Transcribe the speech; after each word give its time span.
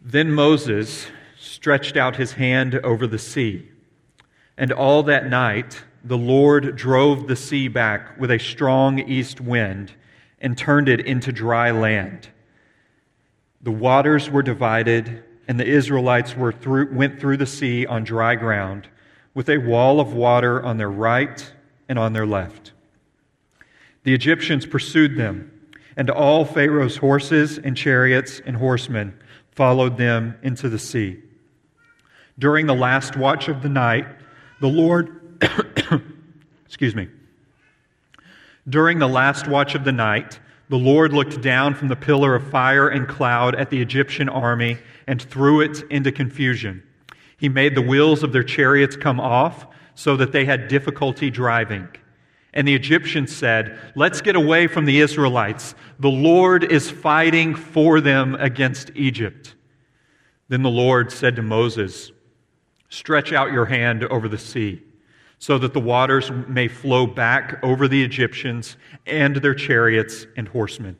Then 0.00 0.32
Moses 0.32 1.06
stretched 1.38 1.96
out 1.96 2.16
his 2.16 2.32
hand 2.32 2.74
over 2.76 3.06
the 3.06 3.18
sea, 3.18 3.68
and 4.56 4.72
all 4.72 5.02
that 5.02 5.28
night 5.28 5.82
the 6.02 6.16
Lord 6.16 6.74
drove 6.76 7.28
the 7.28 7.36
sea 7.36 7.68
back 7.68 8.18
with 8.18 8.30
a 8.30 8.38
strong 8.38 8.98
east 8.98 9.40
wind 9.40 9.92
and 10.40 10.56
turned 10.56 10.88
it 10.88 11.00
into 11.00 11.32
dry 11.32 11.70
land. 11.70 12.30
The 13.60 13.70
waters 13.70 14.30
were 14.30 14.42
divided, 14.42 15.22
and 15.46 15.60
the 15.60 15.66
Israelites 15.66 16.32
through, 16.32 16.94
went 16.94 17.20
through 17.20 17.36
the 17.36 17.46
sea 17.46 17.84
on 17.84 18.04
dry 18.04 18.36
ground, 18.36 18.88
with 19.34 19.50
a 19.50 19.58
wall 19.58 20.00
of 20.00 20.14
water 20.14 20.62
on 20.62 20.78
their 20.78 20.90
right 20.90 21.52
and 21.90 21.98
on 21.98 22.14
their 22.14 22.26
left. 22.26 22.72
The 24.04 24.14
Egyptians 24.14 24.64
pursued 24.64 25.18
them, 25.18 25.52
and 25.94 26.08
all 26.08 26.46
Pharaoh's 26.46 26.96
horses 26.96 27.58
and 27.58 27.76
chariots 27.76 28.40
and 28.46 28.56
horsemen 28.56 29.18
followed 29.60 29.98
them 29.98 30.38
into 30.42 30.70
the 30.70 30.78
sea. 30.78 31.18
During 32.38 32.64
the 32.64 32.74
last 32.74 33.14
watch 33.14 33.46
of 33.48 33.60
the 33.60 33.68
night, 33.68 34.06
the 34.58 34.68
Lord, 34.68 35.38
excuse 36.64 36.94
me, 36.94 37.08
during 38.66 39.00
the 39.00 39.06
last 39.06 39.46
watch 39.46 39.74
of 39.74 39.84
the 39.84 39.92
night, 39.92 40.40
the 40.70 40.78
Lord 40.78 41.12
looked 41.12 41.42
down 41.42 41.74
from 41.74 41.88
the 41.88 41.94
pillar 41.94 42.34
of 42.34 42.50
fire 42.50 42.88
and 42.88 43.06
cloud 43.06 43.54
at 43.54 43.68
the 43.68 43.82
Egyptian 43.82 44.30
army 44.30 44.78
and 45.06 45.20
threw 45.20 45.60
it 45.60 45.82
into 45.90 46.10
confusion. 46.10 46.82
He 47.36 47.50
made 47.50 47.74
the 47.74 47.82
wheels 47.82 48.22
of 48.22 48.32
their 48.32 48.42
chariots 48.42 48.96
come 48.96 49.20
off 49.20 49.66
so 49.94 50.16
that 50.16 50.32
they 50.32 50.46
had 50.46 50.68
difficulty 50.68 51.28
driving. 51.28 51.86
And 52.52 52.66
the 52.66 52.74
Egyptians 52.74 53.34
said, 53.34 53.78
Let's 53.94 54.20
get 54.20 54.36
away 54.36 54.66
from 54.66 54.84
the 54.84 55.00
Israelites. 55.00 55.74
The 55.98 56.10
Lord 56.10 56.70
is 56.70 56.90
fighting 56.90 57.54
for 57.54 58.00
them 58.00 58.34
against 58.36 58.90
Egypt. 58.94 59.54
Then 60.48 60.62
the 60.62 60.70
Lord 60.70 61.12
said 61.12 61.36
to 61.36 61.42
Moses, 61.42 62.10
Stretch 62.88 63.32
out 63.32 63.52
your 63.52 63.66
hand 63.66 64.02
over 64.04 64.28
the 64.28 64.36
sea, 64.36 64.82
so 65.38 65.58
that 65.58 65.72
the 65.72 65.80
waters 65.80 66.32
may 66.48 66.66
flow 66.66 67.06
back 67.06 67.60
over 67.62 67.86
the 67.86 68.02
Egyptians 68.02 68.76
and 69.06 69.36
their 69.36 69.54
chariots 69.54 70.26
and 70.36 70.48
horsemen. 70.48 70.98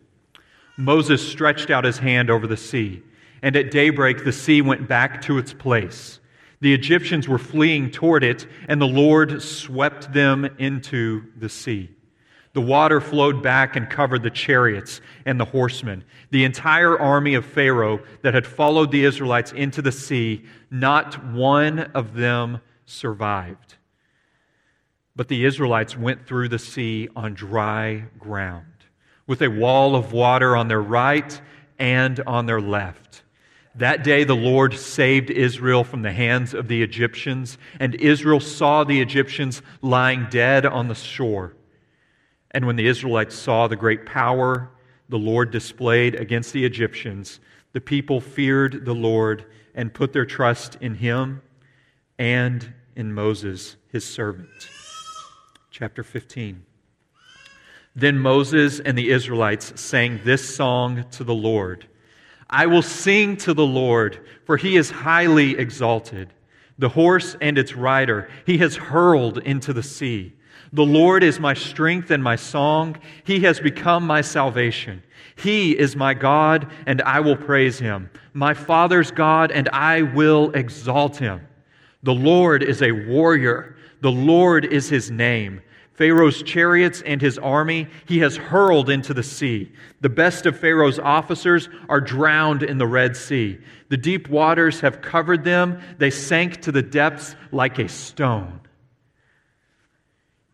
Moses 0.76 1.26
stretched 1.26 1.68
out 1.68 1.84
his 1.84 1.98
hand 1.98 2.30
over 2.30 2.46
the 2.46 2.56
sea, 2.56 3.02
and 3.42 3.56
at 3.56 3.72
daybreak 3.72 4.24
the 4.24 4.32
sea 4.32 4.62
went 4.62 4.88
back 4.88 5.20
to 5.22 5.36
its 5.36 5.52
place. 5.52 6.20
The 6.61 6.75
Egyptians 6.75 7.27
were 7.27 7.39
fleeing 7.39 7.91
toward 7.91 8.22
it, 8.22 8.47
and 8.69 8.80
the 8.80 8.86
Lord 8.86 9.42
swept 9.42 10.12
them 10.12 10.44
into 10.58 11.25
the 11.36 11.48
sea. 11.48 11.91
The 12.53 12.61
water 12.61 13.00
flowed 13.00 13.42
back 13.42 13.77
and 13.77 13.89
covered 13.89 14.22
the 14.22 14.30
chariots 14.30 15.00
and 15.25 15.38
the 15.38 15.44
horsemen. 15.44 16.05
The 16.31 16.44
entire 16.44 16.98
army 16.98 17.34
of 17.34 17.47
Pharaoh 17.47 18.00
that 18.22 18.34
had 18.34 18.47
followed 18.47 18.91
the 18.91 19.05
Israelites 19.05 19.53
into 19.53 19.81
the 19.81 19.92
sea, 19.92 20.44
not 20.70 21.25
one 21.27 21.78
of 21.78 22.14
them 22.14 22.61
survived. 22.86 23.77
But 25.14 25.28
the 25.28 25.44
Israelites 25.44 25.97
went 25.97 26.27
through 26.27 26.48
the 26.48 26.58
sea 26.58 27.08
on 27.14 27.34
dry 27.34 28.05
ground, 28.19 28.66
with 29.27 29.42
a 29.42 29.48
wall 29.48 29.94
of 29.94 30.12
water 30.12 30.56
on 30.56 30.66
their 30.66 30.83
right 30.83 31.41
and 31.78 32.19
on 32.27 32.47
their 32.47 32.61
left. 32.61 33.22
That 33.76 34.02
day 34.02 34.24
the 34.24 34.34
Lord 34.34 34.74
saved 34.74 35.30
Israel 35.30 35.84
from 35.84 36.02
the 36.02 36.12
hands 36.12 36.54
of 36.54 36.68
the 36.68 36.82
Egyptians, 36.82 37.56
and 37.78 37.94
Israel 37.94 38.40
saw 38.40 38.84
the 38.84 39.00
Egyptians 39.00 39.62
lying 39.80 40.26
dead 40.30 40.66
on 40.66 40.88
the 40.88 40.94
shore. 40.94 41.54
And 42.50 42.66
when 42.66 42.76
the 42.76 42.86
Israelites 42.86 43.36
saw 43.36 43.68
the 43.68 43.76
great 43.76 44.06
power 44.06 44.70
the 45.08 45.18
Lord 45.18 45.50
displayed 45.50 46.14
against 46.14 46.52
the 46.52 46.64
Egyptians, 46.64 47.41
the 47.72 47.80
people 47.80 48.20
feared 48.20 48.84
the 48.84 48.94
Lord 48.94 49.44
and 49.74 49.92
put 49.92 50.12
their 50.12 50.24
trust 50.24 50.76
in 50.80 50.94
him 50.96 51.42
and 52.18 52.74
in 52.96 53.12
Moses, 53.12 53.76
his 53.88 54.04
servant. 54.04 54.48
Chapter 55.70 56.02
15. 56.02 56.64
Then 57.94 58.19
Moses 58.19 58.78
and 58.81 58.97
the 58.97 59.10
Israelites 59.10 59.81
sang 59.81 60.20
this 60.25 60.54
song 60.54 61.04
to 61.12 61.25
the 61.25 61.34
Lord. 61.34 61.87
I 62.50 62.66
will 62.66 62.83
sing 62.83 63.37
to 63.38 63.55
the 63.55 63.66
Lord, 63.66 64.27
for 64.44 64.56
he 64.56 64.77
is 64.77 64.91
highly 64.91 65.56
exalted. 65.56 66.33
The 66.78 66.88
horse 66.88 67.37
and 67.41 67.56
its 67.56 67.75
rider 67.75 68.28
he 68.44 68.59
has 68.59 68.75
hurled 68.75 69.38
into 69.38 69.72
the 69.72 69.83
sea. 69.83 70.34
The 70.72 70.84
Lord 70.84 71.22
is 71.22 71.41
my 71.41 71.55
strength 71.55 72.11
and 72.11 72.22
my 72.22 72.37
song. 72.37 72.97
He 73.25 73.41
has 73.41 73.61
become 73.61 74.06
my 74.06 74.21
salvation. 74.21 75.03
He 75.37 75.78
is 75.78 75.97
my 75.97 76.15
God, 76.15 76.71
and 76.87 77.03
I 77.03 77.21
will 77.21 77.37
praise 77.37 77.78
him. 77.78 78.11
My 78.34 78.55
Father's 78.55 79.11
God, 79.11 79.50
and 79.50 79.69
I 79.72 80.03
will 80.03 80.50
exalt 80.53 81.17
him. 81.17 81.47
The 82.03 82.15
Lord 82.15 82.62
is 82.62 82.82
a 82.82 82.93
warrior. 82.93 83.77
The 84.00 84.12
Lord 84.12 84.65
is 84.65 84.88
his 84.88 85.11
name. 85.11 85.61
Pharaoh's 85.94 86.42
chariots 86.42 87.02
and 87.02 87.20
his 87.20 87.38
army 87.38 87.86
he 88.06 88.20
has 88.20 88.36
hurled 88.36 88.88
into 88.88 89.12
the 89.12 89.22
sea. 89.22 89.70
The 90.00 90.08
best 90.08 90.46
of 90.46 90.58
Pharaoh's 90.58 90.98
officers 90.98 91.68
are 91.88 92.00
drowned 92.00 92.62
in 92.62 92.78
the 92.78 92.86
Red 92.86 93.16
Sea. 93.16 93.58
The 93.90 93.96
deep 93.96 94.28
waters 94.28 94.80
have 94.80 95.02
covered 95.02 95.44
them. 95.44 95.80
They 95.98 96.10
sank 96.10 96.62
to 96.62 96.72
the 96.72 96.82
depths 96.82 97.36
like 97.52 97.78
a 97.78 97.88
stone. 97.88 98.60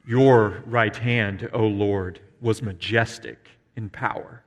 Your 0.06 0.62
right 0.66 0.96
hand, 0.96 1.48
O 1.52 1.66
Lord, 1.66 2.20
was 2.40 2.62
majestic 2.62 3.48
in 3.76 3.88
power. 3.90 4.42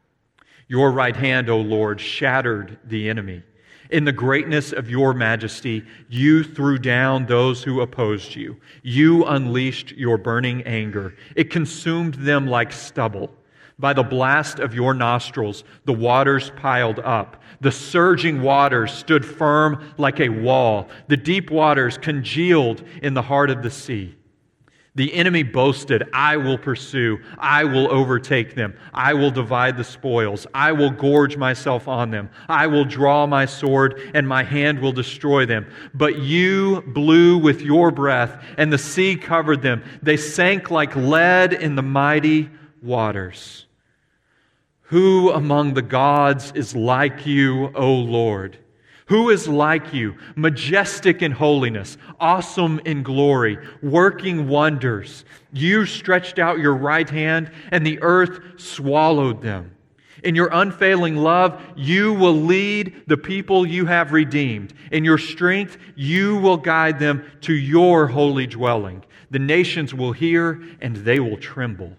Your 0.68 0.92
right 0.92 1.16
hand, 1.16 1.50
O 1.50 1.60
Lord, 1.60 2.00
shattered 2.00 2.78
the 2.86 3.10
enemy. 3.10 3.44
In 3.90 4.06
the 4.06 4.12
greatness 4.12 4.72
of 4.72 4.90
your 4.90 5.16
majesty, 5.16 5.84
you 6.10 6.44
threw 6.44 6.78
down 6.78 7.26
those 7.26 7.64
who 7.64 7.82
opposed 7.82 8.36
you. 8.36 8.58
You 8.84 9.26
unleashed 9.26 9.94
your 9.94 10.20
burning 10.20 10.62
anger. 10.64 11.16
It 11.36 11.50
consumed 11.50 12.14
them 12.14 12.46
like 12.46 12.72
stubble. 12.72 13.36
By 13.80 13.94
the 13.94 14.04
blast 14.04 14.60
of 14.60 14.76
your 14.76 14.94
nostrils, 14.94 15.64
the 15.86 15.94
waters 15.94 16.52
piled 16.58 17.00
up. 17.00 17.42
The 17.62 17.72
surging 17.72 18.44
waters 18.44 18.92
stood 18.92 19.26
firm 19.26 19.94
like 19.98 20.20
a 20.20 20.30
wall. 20.30 20.90
The 21.08 21.18
deep 21.18 21.50
waters 21.50 21.98
congealed 21.98 22.84
in 23.02 23.16
the 23.16 23.22
heart 23.24 23.50
of 23.50 23.64
the 23.64 23.72
sea. 23.72 24.16
The 24.96 25.14
enemy 25.14 25.44
boasted, 25.44 26.04
I 26.14 26.38
will 26.38 26.58
pursue, 26.58 27.20
I 27.38 27.64
will 27.64 27.92
overtake 27.92 28.56
them, 28.56 28.74
I 28.94 29.14
will 29.14 29.30
divide 29.30 29.78
the 29.78 29.84
spoils, 29.84 30.48
I 30.54 30.72
will 30.72 30.90
gorge 30.90 31.38
myself 31.38 31.88
on 31.88 32.10
them, 32.10 32.30
I 32.50 32.68
will 32.68 32.86
draw 32.86 33.28
my 33.28 33.46
sword, 33.46 34.02
and 34.14 34.28
my 34.28 34.44
hand 34.44 34.80
will 34.80 34.92
destroy 34.92 35.46
them. 35.46 35.68
But 35.94 36.18
you 36.20 36.82
blew 36.88 37.38
with 37.38 37.62
your 37.62 37.92
breath, 37.92 38.44
and 38.58 38.74
the 38.74 38.78
sea 38.78 39.16
covered 39.16 39.62
them. 39.62 39.84
They 40.02 40.18
sank 40.18 40.72
like 40.72 40.96
lead 40.96 41.54
in 41.54 41.76
the 41.76 41.84
mighty 41.84 42.50
waters. 42.82 43.68
Who 44.84 45.30
among 45.32 45.76
the 45.76 45.84
gods 45.84 46.52
is 46.56 46.76
like 46.76 47.28
you, 47.28 47.72
O 47.76 47.94
Lord? 47.94 48.58
Who 49.10 49.32
is 49.32 49.48
like 49.48 49.92
you, 49.92 50.16
majestic 50.36 51.24
in 51.24 51.32
holiness, 51.32 51.98
awesome 52.20 52.80
in 52.86 53.02
glory, 53.02 53.58
working 53.82 54.48
wonders? 54.48 55.26
You 55.52 55.88
stretched 55.88 56.38
out 56.38 56.60
your 56.60 56.76
right 56.76 57.10
hand, 57.10 57.52
and 57.72 57.84
the 57.84 58.00
earth 58.04 58.40
swallowed 58.58 59.42
them. 59.42 59.76
In 60.24 60.36
your 60.36 60.50
unfailing 60.52 61.16
love, 61.16 61.60
you 61.76 62.14
will 62.14 62.36
lead 62.36 63.04
the 63.08 63.18
people 63.18 63.66
you 63.66 63.88
have 63.88 64.12
redeemed. 64.12 64.76
In 64.92 65.04
your 65.04 65.18
strength, 65.18 65.78
you 65.96 66.38
will 66.38 66.58
guide 66.58 67.00
them 67.00 67.26
to 67.42 67.54
your 67.54 68.06
holy 68.06 68.46
dwelling. 68.46 69.04
The 69.32 69.40
nations 69.40 69.92
will 69.92 70.12
hear, 70.12 70.62
and 70.82 70.98
they 70.98 71.20
will 71.20 71.38
tremble. 71.38 71.94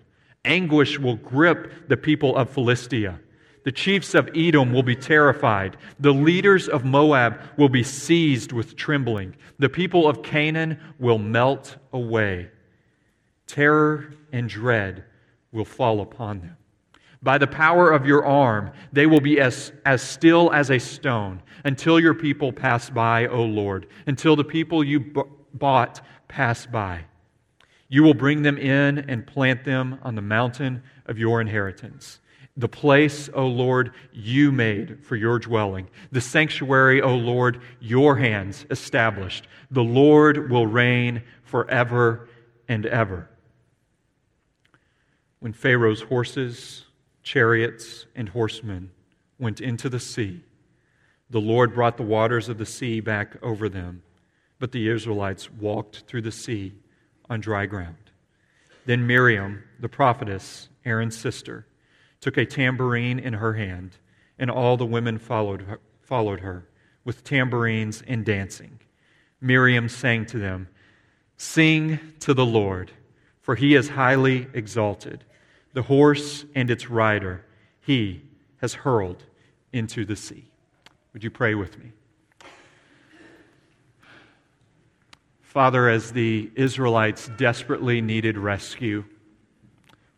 Anguish 0.44 0.96
will 0.98 1.16
grip 1.16 1.88
the 1.88 1.96
people 1.96 2.36
of 2.36 2.50
Philistia. 2.50 3.18
The 3.62 3.72
chiefs 3.72 4.14
of 4.14 4.30
Edom 4.34 4.72
will 4.72 4.82
be 4.82 4.96
terrified. 4.96 5.76
The 5.98 6.12
leaders 6.12 6.68
of 6.68 6.84
Moab 6.84 7.40
will 7.58 7.68
be 7.68 7.82
seized 7.82 8.52
with 8.52 8.74
trembling. 8.74 9.36
The 9.58 9.68
people 9.68 10.08
of 10.08 10.22
Canaan 10.22 10.80
will 10.98 11.18
melt 11.18 11.76
away. 11.92 12.50
Terror 13.46 14.14
and 14.32 14.48
dread 14.48 15.04
will 15.52 15.64
fall 15.64 16.00
upon 16.00 16.40
them. 16.40 16.56
By 17.22 17.36
the 17.36 17.46
power 17.46 17.90
of 17.90 18.06
your 18.06 18.24
arm, 18.24 18.70
they 18.92 19.04
will 19.04 19.20
be 19.20 19.40
as, 19.40 19.72
as 19.84 20.00
still 20.00 20.50
as 20.52 20.70
a 20.70 20.78
stone 20.78 21.42
until 21.64 22.00
your 22.00 22.14
people 22.14 22.52
pass 22.52 22.88
by, 22.88 23.26
O 23.26 23.42
Lord, 23.42 23.88
until 24.06 24.36
the 24.36 24.44
people 24.44 24.82
you 24.82 25.00
b- 25.00 25.22
bought 25.52 26.00
pass 26.28 26.64
by. 26.64 27.04
You 27.88 28.04
will 28.04 28.14
bring 28.14 28.40
them 28.40 28.56
in 28.56 28.98
and 29.10 29.26
plant 29.26 29.64
them 29.64 29.98
on 30.02 30.14
the 30.14 30.22
mountain 30.22 30.82
of 31.04 31.18
your 31.18 31.42
inheritance 31.42 32.19
the 32.60 32.68
place, 32.68 33.30
O 33.32 33.46
Lord, 33.46 33.92
you 34.12 34.52
made 34.52 35.04
for 35.04 35.16
your 35.16 35.38
dwelling. 35.38 35.88
The 36.12 36.20
sanctuary, 36.20 37.00
O 37.00 37.14
Lord, 37.16 37.60
your 37.80 38.16
hands 38.16 38.66
established. 38.70 39.48
The 39.70 39.82
Lord 39.82 40.50
will 40.50 40.66
reign 40.66 41.22
forever 41.42 42.28
and 42.68 42.86
ever. 42.86 43.28
When 45.38 45.52
Pharaoh's 45.52 46.02
horses, 46.02 46.84
chariots, 47.22 48.06
and 48.14 48.28
horsemen 48.28 48.90
went 49.38 49.60
into 49.60 49.88
the 49.88 50.00
sea, 50.00 50.42
the 51.30 51.40
Lord 51.40 51.74
brought 51.74 51.96
the 51.96 52.02
waters 52.02 52.48
of 52.48 52.58
the 52.58 52.66
sea 52.66 53.00
back 53.00 53.36
over 53.42 53.68
them, 53.68 54.02
but 54.58 54.72
the 54.72 54.88
Israelites 54.88 55.50
walked 55.50 56.00
through 56.06 56.22
the 56.22 56.32
sea 56.32 56.74
on 57.30 57.40
dry 57.40 57.64
ground. 57.64 57.96
Then 58.84 59.06
Miriam, 59.06 59.62
the 59.78 59.88
prophetess, 59.88 60.68
Aaron's 60.84 61.16
sister, 61.16 61.66
took 62.20 62.36
a 62.36 62.46
tambourine 62.46 63.18
in 63.18 63.34
her 63.34 63.54
hand, 63.54 63.96
and 64.38 64.50
all 64.50 64.76
the 64.76 64.86
women 64.86 65.18
followed 65.18 65.62
her, 65.62 65.80
followed 66.02 66.40
her 66.40 66.66
with 67.04 67.24
tambourines 67.24 68.02
and 68.06 68.24
dancing. 68.24 68.78
Miriam 69.40 69.88
sang 69.88 70.26
to 70.26 70.38
them, 70.38 70.68
Sing 71.36 71.98
to 72.20 72.34
the 72.34 72.44
Lord, 72.44 72.92
for 73.40 73.54
he 73.54 73.74
is 73.74 73.88
highly 73.88 74.46
exalted. 74.52 75.24
The 75.72 75.82
horse 75.82 76.44
and 76.54 76.70
its 76.70 76.90
rider 76.90 77.44
he 77.80 78.22
has 78.60 78.74
hurled 78.74 79.24
into 79.72 80.04
the 80.04 80.16
sea. 80.16 80.50
Would 81.12 81.24
you 81.24 81.30
pray 81.30 81.54
with 81.54 81.78
me? 81.78 81.92
Father, 85.40 85.88
as 85.88 86.12
the 86.12 86.50
Israelites 86.54 87.28
desperately 87.36 88.00
needed 88.00 88.38
rescue, 88.38 89.04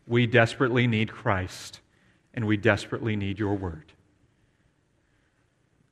we 0.05 0.27
desperately 0.27 0.85
need 0.85 1.11
Christ, 1.11 1.79
and 2.33 2.47
we 2.47 2.57
desperately 2.57 3.15
need 3.15 3.39
your 3.39 3.55
word. 3.55 3.93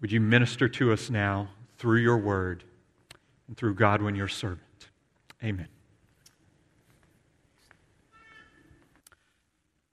Would 0.02 0.12
you 0.12 0.20
minister 0.20 0.68
to 0.68 0.92
us 0.92 1.10
now 1.10 1.50
through 1.78 2.00
your 2.00 2.18
word 2.18 2.64
and 3.48 3.56
through 3.56 3.76
Godwin, 3.76 4.16
your 4.16 4.28
servant? 4.28 4.62
Amen. 5.44 5.68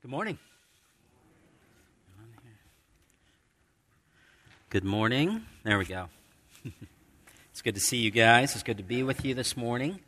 Good 0.00 0.10
morning. 0.10 0.38
Good 4.70 4.84
morning. 4.84 5.42
There 5.64 5.78
we 5.78 5.84
go. 5.84 6.08
it's 7.50 7.62
good 7.62 7.74
to 7.74 7.80
see 7.80 7.98
you 7.98 8.10
guys. 8.10 8.54
It's 8.54 8.62
good 8.62 8.76
to 8.78 8.82
be 8.82 9.02
with 9.02 9.24
you 9.24 9.34
this 9.34 9.56
morning 9.56 10.00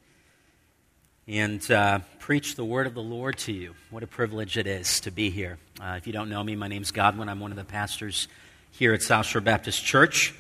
and 1.31 1.71
uh, 1.71 2.01
preach 2.19 2.57
the 2.57 2.65
word 2.65 2.89
of 2.89 2.95
the 2.95 3.03
Lord 3.03 3.39
to 3.39 3.53
you. 3.53 3.77
What 3.91 4.03
a 4.03 4.07
privilege 4.09 4.59
it 4.59 4.67
is 4.67 4.99
to 5.03 5.13
be 5.13 5.31
here. 5.31 5.59
Uh, 5.81 5.95
if 5.97 6.09
you 6.09 6.13
don't 6.13 6.29
know 6.29 6.43
me, 6.43 6.57
my 6.57 6.67
name's 6.67 6.91
Godwin. 6.91 7.29
I'm 7.29 7.39
one 7.39 7.53
of 7.53 7.57
the 7.57 7.65
pastors 7.65 8.27
here 8.73 8.93
at 8.95 9.01
South 9.01 9.27
Shore 9.27 9.41
Baptist 9.41 9.85
Church. 9.85 10.35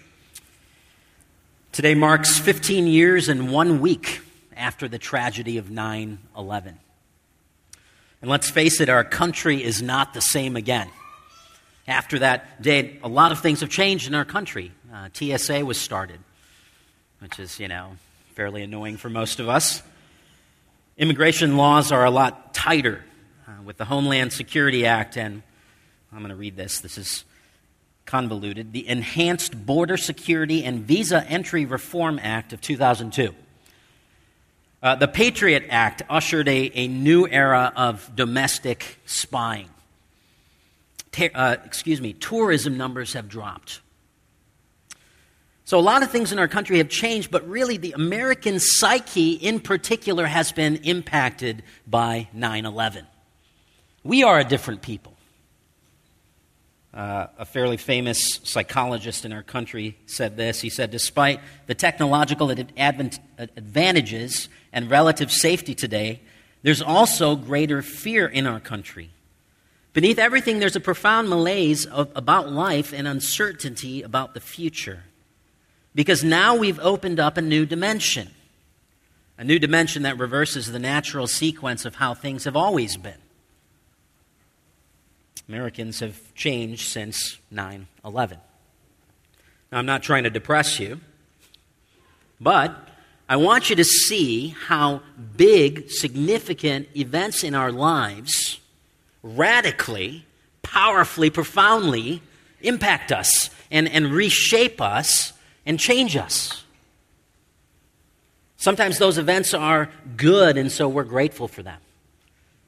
Today 1.71 1.95
marks 1.95 2.41
15 2.41 2.89
years 2.89 3.29
and 3.29 3.53
one 3.53 3.81
week 3.81 4.21
after 4.57 4.89
the 4.89 4.99
tragedy 4.99 5.59
of 5.59 5.71
9 5.71 6.19
11. 6.37 6.79
And 8.21 8.29
let's 8.29 8.51
face 8.51 8.81
it, 8.81 8.89
our 8.89 9.05
country 9.05 9.63
is 9.63 9.81
not 9.81 10.13
the 10.13 10.21
same 10.21 10.57
again. 10.57 10.91
After 11.87 12.19
that 12.19 12.63
day, 12.63 12.99
a 13.05 13.09
lot 13.09 13.31
of 13.31 13.39
things 13.39 13.61
have 13.61 13.71
changed 13.71 14.09
in 14.09 14.15
our 14.17 14.25
country. 14.25 14.73
Uh, 14.93 15.09
TSA 15.13 15.65
was 15.65 15.81
started, 15.81 16.19
which 17.21 17.39
is, 17.39 17.61
you 17.61 17.69
know, 17.69 17.93
fairly 18.35 18.65
annoying 18.65 18.97
for 18.97 19.09
most 19.09 19.39
of 19.39 19.49
us. 19.49 19.85
Immigration 21.01 21.57
laws 21.57 21.93
are 21.93 22.05
a 22.05 22.11
lot 22.11 22.53
tighter 22.53 23.03
uh, 23.49 23.63
with 23.65 23.79
the 23.79 23.87
Homeland 23.87 24.35
Security 24.35 24.85
Act, 24.85 25.17
and 25.17 25.43
I'm 26.13 26.19
going 26.19 26.29
to 26.29 26.37
read 26.37 26.57
this. 26.57 26.81
This 26.81 26.99
is 26.99 27.25
convoluted. 28.05 28.75
The 28.75 28.87
Enhanced 28.87 29.65
Border 29.65 29.97
Security 29.97 30.63
and 30.63 30.83
Visa 30.83 31.25
Entry 31.27 31.65
Reform 31.65 32.21
Act 32.23 32.53
of 32.53 32.61
2002. 32.61 33.35
Uh, 34.83 34.95
the 34.97 35.09
Patriot 35.09 35.65
Act 35.71 36.03
ushered 36.11 36.47
a, 36.49 36.71
a 36.75 36.87
new 36.87 37.27
era 37.27 37.73
of 37.75 38.15
domestic 38.15 38.99
spying 39.07 39.71
uh, 41.35 41.57
excuse 41.65 42.01
me, 42.01 42.13
tourism 42.13 42.77
numbers 42.77 43.15
have 43.15 43.27
dropped. 43.27 43.81
So, 45.71 45.79
a 45.79 45.81
lot 45.81 46.03
of 46.03 46.11
things 46.11 46.33
in 46.33 46.41
our 46.41 46.49
country 46.49 46.79
have 46.79 46.89
changed, 46.89 47.31
but 47.31 47.49
really 47.49 47.77
the 47.77 47.93
American 47.93 48.59
psyche 48.59 49.35
in 49.35 49.61
particular 49.61 50.27
has 50.27 50.51
been 50.51 50.79
impacted 50.79 51.63
by 51.87 52.27
9 52.33 52.67
11. 52.67 53.07
We 54.03 54.25
are 54.25 54.41
a 54.41 54.45
different 54.45 54.83
people. 54.83 55.15
Uh, 56.93 57.29
a 57.39 57.45
fairly 57.45 57.77
famous 57.77 58.41
psychologist 58.43 59.25
in 59.25 59.33
our 59.33 59.45
country 59.45 59.97
said 60.07 60.37
this. 60.37 60.61
He 60.61 60.71
said, 60.71 60.91
Despite 60.91 61.39
the 61.69 61.77
technological 61.77 62.51
advantages 62.51 64.49
and 64.73 64.91
relative 64.91 65.31
safety 65.31 65.77
today, 65.77 66.21
there's 66.65 66.83
also 66.83 67.37
greater 67.37 67.81
fear 67.81 68.27
in 68.27 68.49
our 68.49 68.59
country. 68.59 69.11
Beneath 69.93 70.19
everything, 70.19 70.59
there's 70.59 70.75
a 70.75 70.81
profound 70.81 71.29
malaise 71.29 71.87
of, 71.87 72.11
about 72.17 72.51
life 72.51 72.93
and 72.93 73.07
uncertainty 73.07 74.03
about 74.03 74.35
the 74.35 74.41
future. 74.41 75.05
Because 75.95 76.23
now 76.23 76.57
we've 76.57 76.79
opened 76.81 77.19
up 77.19 77.37
a 77.37 77.43
new 77.43 77.67
dimension, 77.67 78.31
a 79.37 79.45
new 79.45 79.59
dimension 79.59 80.03
that 80.05 80.19
reverses 80.19 80.71
the 80.71 80.79
natural 80.79 81.27
sequence 81.27 81.85
of 81.85 81.97
how 81.97 82.15
things 82.15 82.45
have 82.45 82.57
always 82.57 82.97
been. 82.97 83.15
Americans 85.49 85.99
have 85.99 86.33
changed 86.35 86.89
since 86.89 87.39
9 87.51 87.89
11. 88.05 88.39
Now, 89.73 89.79
I'm 89.79 89.87
not 89.87 90.03
trying 90.03 90.25
to 90.25 90.31
depress 90.31 90.79
you, 90.79 91.01
but 92.41 92.89
I 93.29 93.37
want 93.37 93.71
you 93.71 93.77
to 93.77 93.85
see 93.85 94.55
how 94.67 95.03
big, 95.37 95.91
significant 95.91 96.89
events 96.97 97.45
in 97.45 97.55
our 97.55 97.73
lives 97.73 98.61
radically, 99.23 100.25
powerfully, 100.63 101.31
profoundly 101.31 102.23
impact 102.61 103.13
us 103.13 103.51
and, 103.71 103.89
and 103.89 104.13
reshape 104.13 104.81
us 104.81 105.33
and 105.67 105.79
change 105.79 106.17
us. 106.17 106.65
Sometimes 108.57 108.99
those 108.99 109.17
events 109.17 109.55
are 109.55 109.89
good, 110.17 110.57
and 110.57 110.71
so 110.71 110.89
we're 110.89 111.05
grateful 111.05 111.49
for 111.49 111.63
them. 111.63 111.81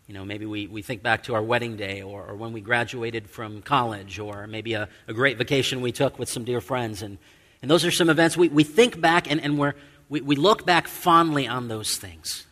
You 0.07 0.15
know, 0.15 0.25
maybe 0.25 0.47
we, 0.47 0.67
we 0.67 0.83
think 0.83 1.03
back 1.03 1.25
to 1.25 1.35
our 1.35 1.43
wedding 1.43 1.77
day 1.77 2.03
or, 2.03 2.25
or 2.25 2.35
when 2.35 2.53
we 2.53 2.61
graduated 2.61 3.29
from 3.31 3.63
college 3.63 4.19
or 4.19 4.47
maybe 4.47 4.75
a, 4.75 4.89
a, 5.07 5.15
great 5.15 5.39
vacation 5.39 5.81
we 5.81 5.93
took 5.93 6.19
with 6.19 6.29
some 6.29 6.45
dear 6.45 6.61
friends. 6.61 7.03
And, 7.03 7.19
and 7.63 7.71
those 7.71 7.85
are 7.85 7.91
some 7.91 8.11
events 8.11 8.37
we, 8.37 8.49
we 8.49 8.65
think 8.65 9.01
back 9.01 9.31
and, 9.31 9.41
and 9.41 9.59
we're, 9.59 9.75
we, 10.09 10.21
we 10.21 10.37
look 10.37 10.67
back 10.67 10.89
fondly 10.89 11.47
on 11.47 11.69
those 11.69 11.97
things. 11.97 12.47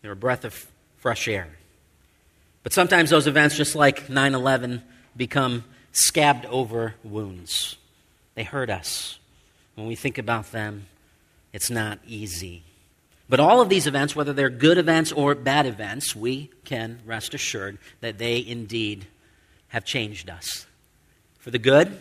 They're 0.00 0.12
a 0.12 0.16
breath 0.16 0.44
of 0.44 0.66
fresh 0.96 1.28
air. 1.28 1.48
But 2.62 2.72
sometimes 2.72 3.10
those 3.10 3.26
events, 3.26 3.56
just 3.56 3.74
like 3.74 4.08
9 4.08 4.34
11, 4.34 4.82
become 5.16 5.64
scabbed 5.92 6.46
over 6.46 6.94
wounds. 7.02 7.76
They 8.40 8.44
hurt 8.44 8.70
us. 8.70 9.18
When 9.74 9.86
we 9.86 9.94
think 9.94 10.16
about 10.16 10.50
them, 10.50 10.86
it's 11.52 11.68
not 11.68 11.98
easy. 12.06 12.62
But 13.28 13.38
all 13.38 13.60
of 13.60 13.68
these 13.68 13.86
events, 13.86 14.16
whether 14.16 14.32
they're 14.32 14.48
good 14.48 14.78
events 14.78 15.12
or 15.12 15.34
bad 15.34 15.66
events, 15.66 16.16
we 16.16 16.48
can 16.64 17.00
rest 17.04 17.34
assured 17.34 17.76
that 18.00 18.16
they 18.16 18.42
indeed 18.42 19.06
have 19.68 19.84
changed 19.84 20.30
us 20.30 20.64
for 21.38 21.50
the 21.50 21.58
good 21.58 22.00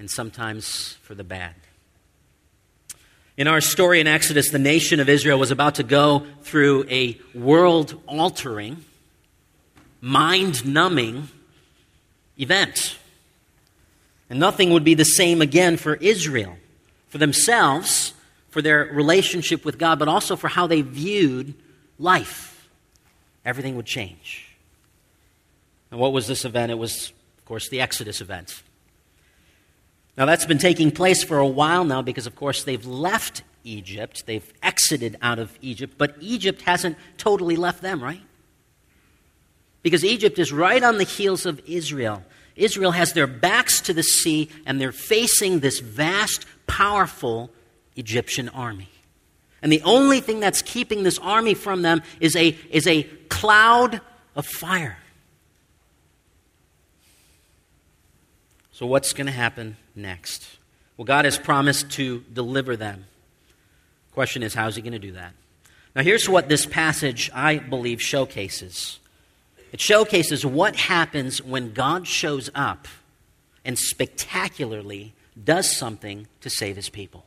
and 0.00 0.10
sometimes 0.10 0.98
for 1.02 1.14
the 1.14 1.22
bad. 1.22 1.54
In 3.36 3.46
our 3.46 3.60
story 3.60 4.00
in 4.00 4.08
Exodus, 4.08 4.50
the 4.50 4.58
nation 4.58 4.98
of 4.98 5.08
Israel 5.08 5.38
was 5.38 5.52
about 5.52 5.76
to 5.76 5.84
go 5.84 6.26
through 6.42 6.86
a 6.90 7.20
world 7.36 7.94
altering 8.08 8.84
mind 10.00 10.66
numbing 10.66 11.28
event. 12.36 12.98
And 14.28 14.40
nothing 14.40 14.70
would 14.70 14.84
be 14.84 14.94
the 14.94 15.04
same 15.04 15.40
again 15.40 15.76
for 15.76 15.94
Israel, 15.94 16.56
for 17.08 17.18
themselves, 17.18 18.12
for 18.50 18.60
their 18.60 18.84
relationship 18.92 19.64
with 19.64 19.78
God, 19.78 19.98
but 19.98 20.08
also 20.08 20.36
for 20.36 20.48
how 20.48 20.66
they 20.66 20.82
viewed 20.82 21.54
life. 21.98 22.68
Everything 23.44 23.76
would 23.76 23.86
change. 23.86 24.48
And 25.90 26.00
what 26.00 26.12
was 26.12 26.26
this 26.26 26.44
event? 26.44 26.72
It 26.72 26.78
was, 26.78 27.12
of 27.38 27.44
course, 27.44 27.68
the 27.68 27.80
Exodus 27.80 28.20
event. 28.20 28.62
Now, 30.16 30.24
that's 30.24 30.46
been 30.46 30.58
taking 30.58 30.90
place 30.90 31.22
for 31.22 31.38
a 31.38 31.46
while 31.46 31.84
now 31.84 32.02
because, 32.02 32.26
of 32.26 32.34
course, 32.34 32.64
they've 32.64 32.84
left 32.84 33.42
Egypt. 33.62 34.26
They've 34.26 34.52
exited 34.62 35.16
out 35.22 35.38
of 35.38 35.56
Egypt, 35.60 35.94
but 35.98 36.16
Egypt 36.20 36.62
hasn't 36.62 36.96
totally 37.18 37.56
left 37.56 37.82
them, 37.82 38.02
right? 38.02 38.22
because 39.86 40.04
Egypt 40.04 40.40
is 40.40 40.52
right 40.52 40.82
on 40.82 40.98
the 40.98 41.04
heels 41.04 41.46
of 41.46 41.62
Israel. 41.64 42.24
Israel 42.56 42.92
has 42.92 43.12
their 43.12 43.26
backs 43.26 43.80
to 43.82 43.92
the 43.92 44.02
sea 44.02 44.48
and 44.64 44.80
they're 44.80 44.92
facing 44.92 45.60
this 45.60 45.80
vast, 45.80 46.46
powerful 46.66 47.50
Egyptian 47.96 48.48
army. 48.48 48.88
And 49.62 49.70
the 49.70 49.82
only 49.82 50.20
thing 50.20 50.40
that's 50.40 50.62
keeping 50.62 51.02
this 51.02 51.18
army 51.18 51.54
from 51.54 51.82
them 51.82 52.02
is 52.20 52.36
a, 52.36 52.56
is 52.70 52.86
a 52.86 53.02
cloud 53.28 54.00
of 54.34 54.46
fire. 54.46 54.98
So, 58.72 58.86
what's 58.86 59.14
going 59.14 59.26
to 59.26 59.32
happen 59.32 59.78
next? 59.94 60.58
Well, 60.96 61.06
God 61.06 61.24
has 61.24 61.38
promised 61.38 61.90
to 61.92 62.22
deliver 62.32 62.76
them. 62.76 63.06
Question 64.12 64.42
is, 64.42 64.52
how 64.52 64.68
is 64.68 64.76
He 64.76 64.82
going 64.82 64.92
to 64.92 64.98
do 64.98 65.12
that? 65.12 65.32
Now, 65.94 66.02
here's 66.02 66.28
what 66.28 66.50
this 66.50 66.66
passage, 66.66 67.30
I 67.34 67.56
believe, 67.56 68.02
showcases 68.02 68.98
it 69.72 69.80
showcases 69.80 70.44
what 70.44 70.76
happens 70.76 71.42
when 71.42 71.72
God 71.72 72.06
shows 72.06 72.50
up 72.54 72.88
and 73.64 73.78
spectacularly 73.78 75.12
does 75.42 75.76
something 75.76 76.26
to 76.40 76.50
save 76.50 76.76
his 76.76 76.88
people. 76.88 77.26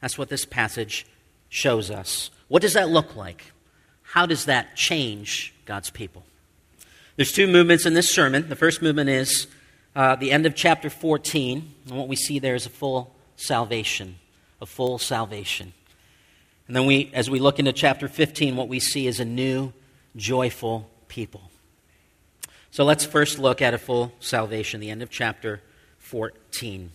That's 0.00 0.18
what 0.18 0.28
this 0.28 0.44
passage 0.44 1.06
shows 1.48 1.90
us. 1.90 2.30
What 2.48 2.62
does 2.62 2.72
that 2.72 2.88
look 2.88 3.14
like? 3.14 3.52
How 4.02 4.26
does 4.26 4.46
that 4.46 4.74
change 4.74 5.54
God's 5.66 5.90
people? 5.90 6.24
There's 7.16 7.32
two 7.32 7.46
movements 7.46 7.86
in 7.86 7.94
this 7.94 8.10
sermon. 8.10 8.48
The 8.48 8.56
first 8.56 8.82
movement 8.82 9.10
is 9.10 9.46
uh, 9.94 10.16
the 10.16 10.32
end 10.32 10.46
of 10.46 10.54
chapter 10.54 10.90
14, 10.90 11.74
and 11.86 11.96
what 11.96 12.08
we 12.08 12.16
see 12.16 12.38
there 12.38 12.54
is 12.54 12.66
a 12.66 12.70
full 12.70 13.14
salvation, 13.36 14.16
a 14.60 14.66
full 14.66 14.98
salvation. 14.98 15.72
And 16.66 16.74
then 16.74 16.86
we, 16.86 17.10
as 17.12 17.28
we 17.28 17.38
look 17.38 17.58
into 17.58 17.72
chapter 17.72 18.08
15, 18.08 18.56
what 18.56 18.68
we 18.68 18.80
see 18.80 19.06
is 19.06 19.20
a 19.20 19.24
new, 19.24 19.72
joyful 20.16 20.89
people. 21.10 21.42
So 22.70 22.84
let's 22.84 23.04
first 23.04 23.38
look 23.38 23.60
at 23.60 23.74
a 23.74 23.78
full 23.78 24.12
salvation, 24.20 24.80
the 24.80 24.88
end 24.88 25.02
of 25.02 25.10
chapter 25.10 25.60
14. 25.98 26.90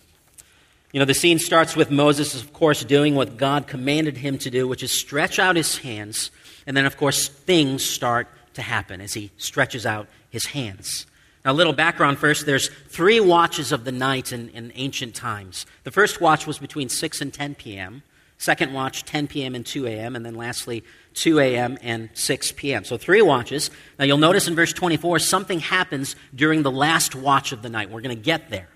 You 0.92 1.00
know, 1.00 1.06
the 1.06 1.14
scene 1.14 1.38
starts 1.38 1.76
with 1.76 1.92
Moses, 1.92 2.42
of 2.42 2.54
course, 2.54 2.84
doing 2.84 3.16
what 3.16 3.36
God 3.36 3.68
commanded 3.68 4.18
him 4.18 4.38
to 4.40 4.50
do, 4.50 4.68
which 4.68 4.82
is 4.82 4.92
stretch 4.92 5.38
out 5.38 5.58
his 5.58 5.78
hands. 5.78 6.32
And 6.66 6.76
then, 6.76 6.86
of 6.86 6.96
course, 6.96 7.28
things 7.28 7.84
start 7.84 8.28
to 8.54 8.62
happen 8.62 9.02
as 9.02 9.14
he 9.14 9.32
stretches 9.38 9.86
out 9.86 10.08
his 10.30 10.46
hands. 10.46 11.06
Now, 11.44 11.52
a 11.52 11.54
little 11.54 11.74
background 11.74 12.18
first. 12.18 12.46
There's 12.46 12.70
three 12.88 13.20
watches 13.20 13.74
of 13.74 13.84
the 13.84 13.92
night 13.92 14.32
in, 14.32 14.50
in 14.50 14.72
ancient 14.76 15.14
times. 15.14 15.66
The 15.84 15.92
first 15.92 16.22
watch 16.22 16.48
was 16.48 16.58
between 16.58 16.88
6 16.88 17.22
and 17.22 17.34
10 17.34 17.56
p.m., 17.56 18.02
second 18.38 18.74
watch, 18.74 19.04
10 19.04 19.28
p.m. 19.28 19.54
and 19.54 19.66
2 19.66 19.86
a.m., 19.88 20.16
and 20.16 20.26
then 20.26 20.36
lastly, 20.36 20.84
2 21.16 21.40
a.m. 21.40 21.78
and 21.82 22.10
6 22.14 22.52
p.m. 22.54 22.84
So 22.84 22.98
three 22.98 23.22
watches. 23.22 23.72
Now, 23.98 24.06
you'll 24.06 24.18
notice 24.18 24.48
in 24.48 24.56
verse 24.56 24.74
24, 24.74 25.20
something 25.20 25.60
happens 25.60 26.16
during 26.34 26.64
the 26.64 26.72
last 26.72 27.16
watch 27.16 27.52
of 27.52 27.62
the 27.62 27.70
night. 27.70 27.90
We're 27.90 28.02
going 28.02 28.16
to 28.16 28.22
get 28.22 28.50
there. 28.50 28.70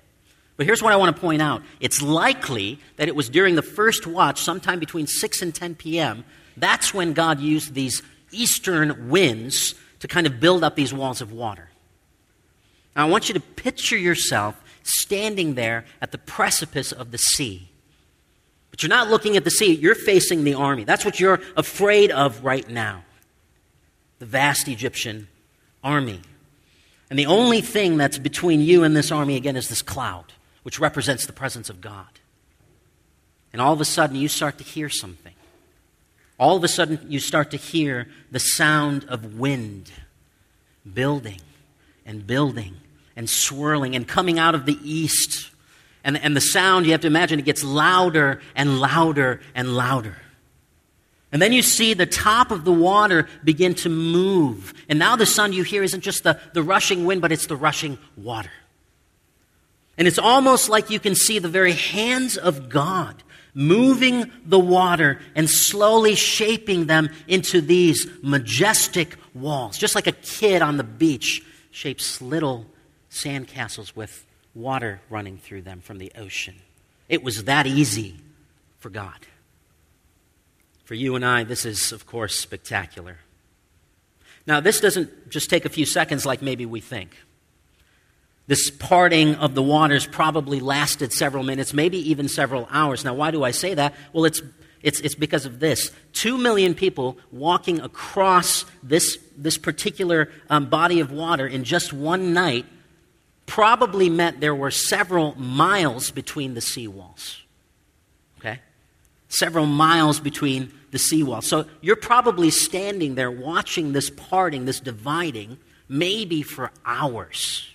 But 0.58 0.66
here's 0.66 0.84
what 0.84 0.92
I 0.92 0.98
want 0.98 1.16
to 1.16 1.22
point 1.22 1.42
out 1.42 1.62
it's 1.80 2.02
likely 2.02 2.80
that 2.98 3.08
it 3.08 3.16
was 3.16 3.30
during 3.30 3.56
the 3.56 3.62
first 3.62 4.08
watch, 4.08 4.42
sometime 4.42 4.80
between 4.80 5.08
6 5.08 5.42
and 5.42 5.56
10 5.56 5.76
p.m., 5.76 6.26
that's 6.58 6.94
when 6.94 7.14
God 7.14 7.40
used 7.40 7.74
these 7.74 8.02
eastern 8.32 9.10
winds 9.10 9.76
to 10.00 10.08
kind 10.08 10.28
of 10.28 10.40
build 10.40 10.64
up 10.64 10.76
these 10.76 10.94
walls 10.94 11.22
of 11.22 11.32
water. 11.32 11.70
Now, 12.96 13.08
I 13.08 13.10
want 13.10 13.30
you 13.30 13.34
to 13.36 13.40
picture 13.40 13.98
yourself 13.98 14.62
standing 14.84 15.54
there 15.54 15.86
at 16.02 16.12
the 16.12 16.18
precipice 16.18 16.92
of 16.92 17.12
the 17.12 17.18
sea. 17.18 17.69
But 18.72 18.84
you're 18.84 18.90
not 18.90 19.10
looking 19.10 19.36
at 19.36 19.44
the 19.44 19.52
sea, 19.52 19.74
you're 19.74 19.96
facing 19.96 20.44
the 20.44 20.54
army. 20.54 20.84
That's 20.84 21.04
what 21.04 21.20
you're 21.20 21.40
afraid 21.58 22.12
of 22.12 22.44
right 22.44 22.68
now 22.70 23.04
the 24.20 24.26
vast 24.26 24.68
Egyptian 24.68 25.28
army. 25.84 26.20
And 27.10 27.18
the 27.18 27.26
only 27.26 27.62
thing 27.62 27.98
that's 27.98 28.20
between 28.20 28.60
you 28.62 28.84
and 28.84 28.96
this 28.96 29.12
army, 29.12 29.36
again, 29.36 29.56
is 29.56 29.70
this 29.70 29.82
cloud 29.82 30.34
which 30.64 30.80
represents 30.80 31.26
the 31.26 31.34
presence 31.34 31.70
of 31.70 31.82
God. 31.82 32.20
And 33.52 33.62
all 33.62 33.74
of 33.74 33.82
a 33.82 33.86
sudden, 33.86 34.18
you 34.18 34.28
start 34.28 34.58
to 34.60 34.64
hear 34.64 34.90
something. 34.90 35.34
All 36.38 36.56
of 36.56 36.64
a 36.64 36.68
sudden, 36.68 37.00
you 37.10 37.20
start 37.20 37.52
to 37.52 37.58
hear 37.58 38.08
the 38.30 38.40
sound 38.40 39.06
of 39.06 39.40
wind 39.40 39.92
building 40.94 41.42
and 42.06 42.28
building 42.28 42.76
and 43.16 43.30
swirling 43.30 43.96
and 43.96 44.08
coming 44.08 44.38
out 44.38 44.56
of 44.56 44.66
the 44.66 44.78
east. 44.84 45.50
And, 46.10 46.18
and 46.24 46.36
the 46.36 46.42
sound, 46.42 46.88
you 46.88 46.94
have 46.94 47.02
to 47.02 47.08
imagine, 47.08 47.38
it 47.38 47.46
gets 47.46 47.64
louder 47.64 48.42
and 48.56 48.80
louder 48.80 49.42
and 49.54 49.76
louder. 49.76 50.18
And 51.32 51.40
then 51.40 51.54
you 51.54 51.62
see 51.62 51.94
the 51.94 52.08
top 52.08 52.50
of 52.50 52.66
the 52.66 52.72
water 52.72 53.28
begin 53.44 53.76
to 53.76 53.90
move. 53.90 54.74
And 54.90 54.98
now 54.98 55.16
the 55.16 55.28
sound 55.28 55.54
you 55.54 55.62
hear 55.62 55.84
isn't 55.84 56.02
just 56.02 56.24
the, 56.24 56.40
the 56.56 56.64
rushing 56.64 57.06
wind, 57.06 57.22
but 57.22 57.32
it's 57.32 57.46
the 57.46 57.56
rushing 57.56 58.00
water. 58.18 58.50
And 60.00 60.08
it's 60.08 60.18
almost 60.18 60.68
like 60.68 60.90
you 60.90 61.00
can 61.00 61.14
see 61.14 61.38
the 61.38 61.48
very 61.48 61.74
hands 61.74 62.38
of 62.38 62.70
God 62.70 63.22
moving 63.54 64.32
the 64.48 64.58
water 64.58 65.20
and 65.36 65.48
slowly 65.48 66.16
shaping 66.16 66.88
them 66.88 67.12
into 67.28 67.62
these 67.62 68.08
majestic 68.24 69.16
walls. 69.36 69.78
Just 69.78 69.94
like 69.94 70.08
a 70.08 70.14
kid 70.14 70.64
on 70.64 70.78
the 70.78 70.84
beach 70.84 71.44
shapes 71.70 72.20
little 72.20 72.66
sandcastles 73.12 73.96
with 73.96 74.26
water 74.56 75.02
running 75.10 75.38
through 75.38 75.62
them 75.62 75.82
from 75.82 75.98
the 75.98 76.12
ocean. 76.18 76.56
It 77.08 77.24
was 77.24 77.46
that 77.46 77.66
easy 77.68 78.16
for 78.80 78.90
God. 78.90 79.28
For 80.86 80.96
you 80.96 81.16
and 81.16 81.26
I, 81.26 81.44
this 81.44 81.66
is, 81.66 81.92
of 81.92 82.06
course, 82.06 82.38
spectacular. 82.38 83.18
Now, 84.48 84.60
this 84.60 84.80
doesn't 84.80 85.30
just 85.30 85.50
take 85.50 85.66
a 85.66 85.70
few 85.70 85.86
seconds 85.86 86.26
like 86.26 86.42
maybe 86.42 86.66
we 86.66 86.82
think. 86.82 87.16
This 88.48 88.72
parting 88.72 89.36
of 89.36 89.54
the 89.54 89.62
waters 89.62 90.08
probably 90.08 90.60
lasted 90.60 91.14
several 91.14 91.44
minutes, 91.44 91.72
maybe 91.72 92.10
even 92.10 92.28
several 92.28 92.68
hours. 92.72 93.06
Now, 93.06 93.14
why 93.14 93.30
do 93.30 93.44
I 93.44 93.52
say 93.52 93.76
that? 93.76 93.94
Well, 94.12 94.26
it's, 94.26 94.42
it's, 94.82 95.00
it's 95.02 95.14
because 95.14 95.46
of 95.46 95.60
this. 95.60 95.92
Two 96.14 96.36
million 96.36 96.74
people 96.74 97.18
walking 97.32 97.80
across 97.80 98.66
this, 98.82 99.20
this 99.38 99.60
particular 99.60 100.32
um, 100.50 100.68
body 100.68 101.00
of 101.00 101.12
water 101.12 101.46
in 101.46 101.64
just 101.64 101.94
one 101.94 102.34
night 102.34 102.66
probably 103.50 104.10
meant 104.10 104.40
there 104.40 104.56
were 104.56 104.70
several 104.70 105.34
miles 105.38 106.12
between 106.12 106.54
the 106.54 106.60
seawalls. 106.60 107.38
Okay? 108.38 108.60
Several 109.28 109.66
miles 109.66 110.20
between 110.20 110.72
the 110.92 111.00
seawalls. 111.00 111.46
So 111.46 111.66
you're 111.82 111.96
probably 111.96 112.52
standing 112.52 113.16
there 113.16 113.32
watching 113.32 113.92
this 113.92 114.12
parting, 114.12 114.66
this 114.66 114.80
dividing, 114.80 115.58
maybe 115.90 116.44
for 116.44 116.72
hours. 116.86 117.68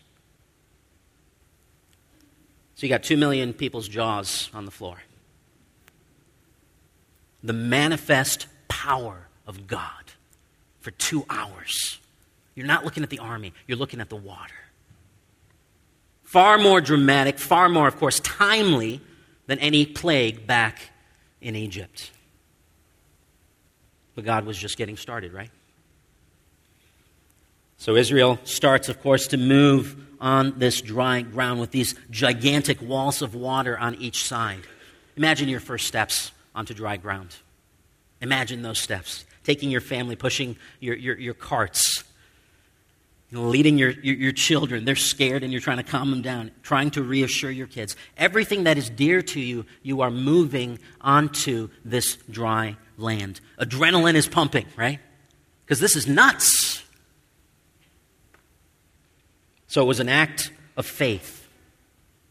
So 2.77 2.87
you 2.87 2.89
got 2.89 3.03
two 3.03 3.17
million 3.17 3.53
people's 3.53 3.89
jaws 3.89 4.51
on 4.55 4.67
the 4.67 4.71
floor. 4.71 5.03
The 7.43 7.53
manifest 7.53 8.47
power 8.69 9.27
of 9.45 9.67
God 9.67 10.13
for 10.81 10.93
two 10.93 11.27
hours. 11.29 11.99
You're 12.55 12.67
not 12.67 12.85
looking 12.85 13.03
at 13.03 13.11
the 13.11 13.19
army, 13.19 13.53
you're 13.67 13.79
looking 13.79 14.01
at 14.01 14.09
the 14.09 14.17
water. 14.17 14.55
Far 16.35 16.59
more 16.59 16.81
dramatic, 16.81 17.39
far 17.39 17.69
more, 17.69 17.87
of 17.87 17.97
course, 17.97 18.19
timely 18.19 19.01
than 19.47 19.61
any 19.61 19.87
plague 19.87 20.49
back 20.49 20.81
in 21.41 21.55
Egypt. 21.55 22.11
But 24.17 24.25
God 24.25 24.45
was 24.45 24.59
just 24.59 24.77
getting 24.77 24.97
started, 24.97 25.33
right? 25.33 25.53
So 27.77 27.95
Israel 27.95 28.41
starts, 28.43 28.89
of 28.89 29.01
course, 29.01 29.29
to 29.29 29.37
move 29.37 29.95
on 30.21 30.59
this 30.59 30.81
dry 30.81 31.23
ground 31.23 31.61
with 31.61 31.71
these 31.71 31.95
gigantic 32.11 32.83
walls 32.83 33.23
of 33.23 33.37
water 33.37 33.79
on 33.79 33.95
each 33.95 34.25
side. 34.25 34.63
Imagine 35.17 35.49
your 35.49 35.61
first 35.61 35.87
steps 35.87 36.33
onto 36.53 36.75
dry 36.75 36.97
ground. 36.97 37.37
Imagine 38.21 38.63
those 38.63 38.81
steps. 38.81 39.25
Taking 39.45 39.71
your 39.71 39.81
family, 39.81 40.17
pushing 40.17 40.57
your, 40.81 40.97
your, 40.97 41.17
your 41.17 41.35
carts, 41.35 42.03
leading 43.35 43.79
your, 43.79 43.91
your, 43.91 44.15
your 44.15 44.33
children. 44.33 44.85
They're 44.85 44.97
scared 44.97 45.43
and 45.43 45.53
you're 45.53 45.61
trying 45.61 45.79
to 45.79 45.83
calm 45.83 46.11
them 46.11 46.23
down, 46.23 46.51
trying 46.63 46.91
to 46.93 47.03
reassure 47.03 47.51
your 47.51 47.67
kids. 47.67 47.97
Everything 48.17 48.65
that 48.65 48.79
is 48.79 48.91
dear 48.91 49.23
to 49.23 49.41
you, 49.41 49.67
you 49.83 50.01
are 50.01 50.11
moving 50.11 50.79
onto 51.01 51.69
this 51.85 52.17
dry 52.31 52.77
land. 52.97 53.41
Adrenaline 53.59 54.15
is 54.15 54.29
pumping, 54.29 54.67
right? 54.77 55.01
Because 55.65 55.81
this 55.81 55.97
is 55.97 56.07
nuts. 56.07 56.83
So 59.67 59.83
it 59.83 59.87
was 59.87 60.01
an 60.01 60.09
act 60.09 60.53
of 60.77 60.87
faith. 60.87 61.49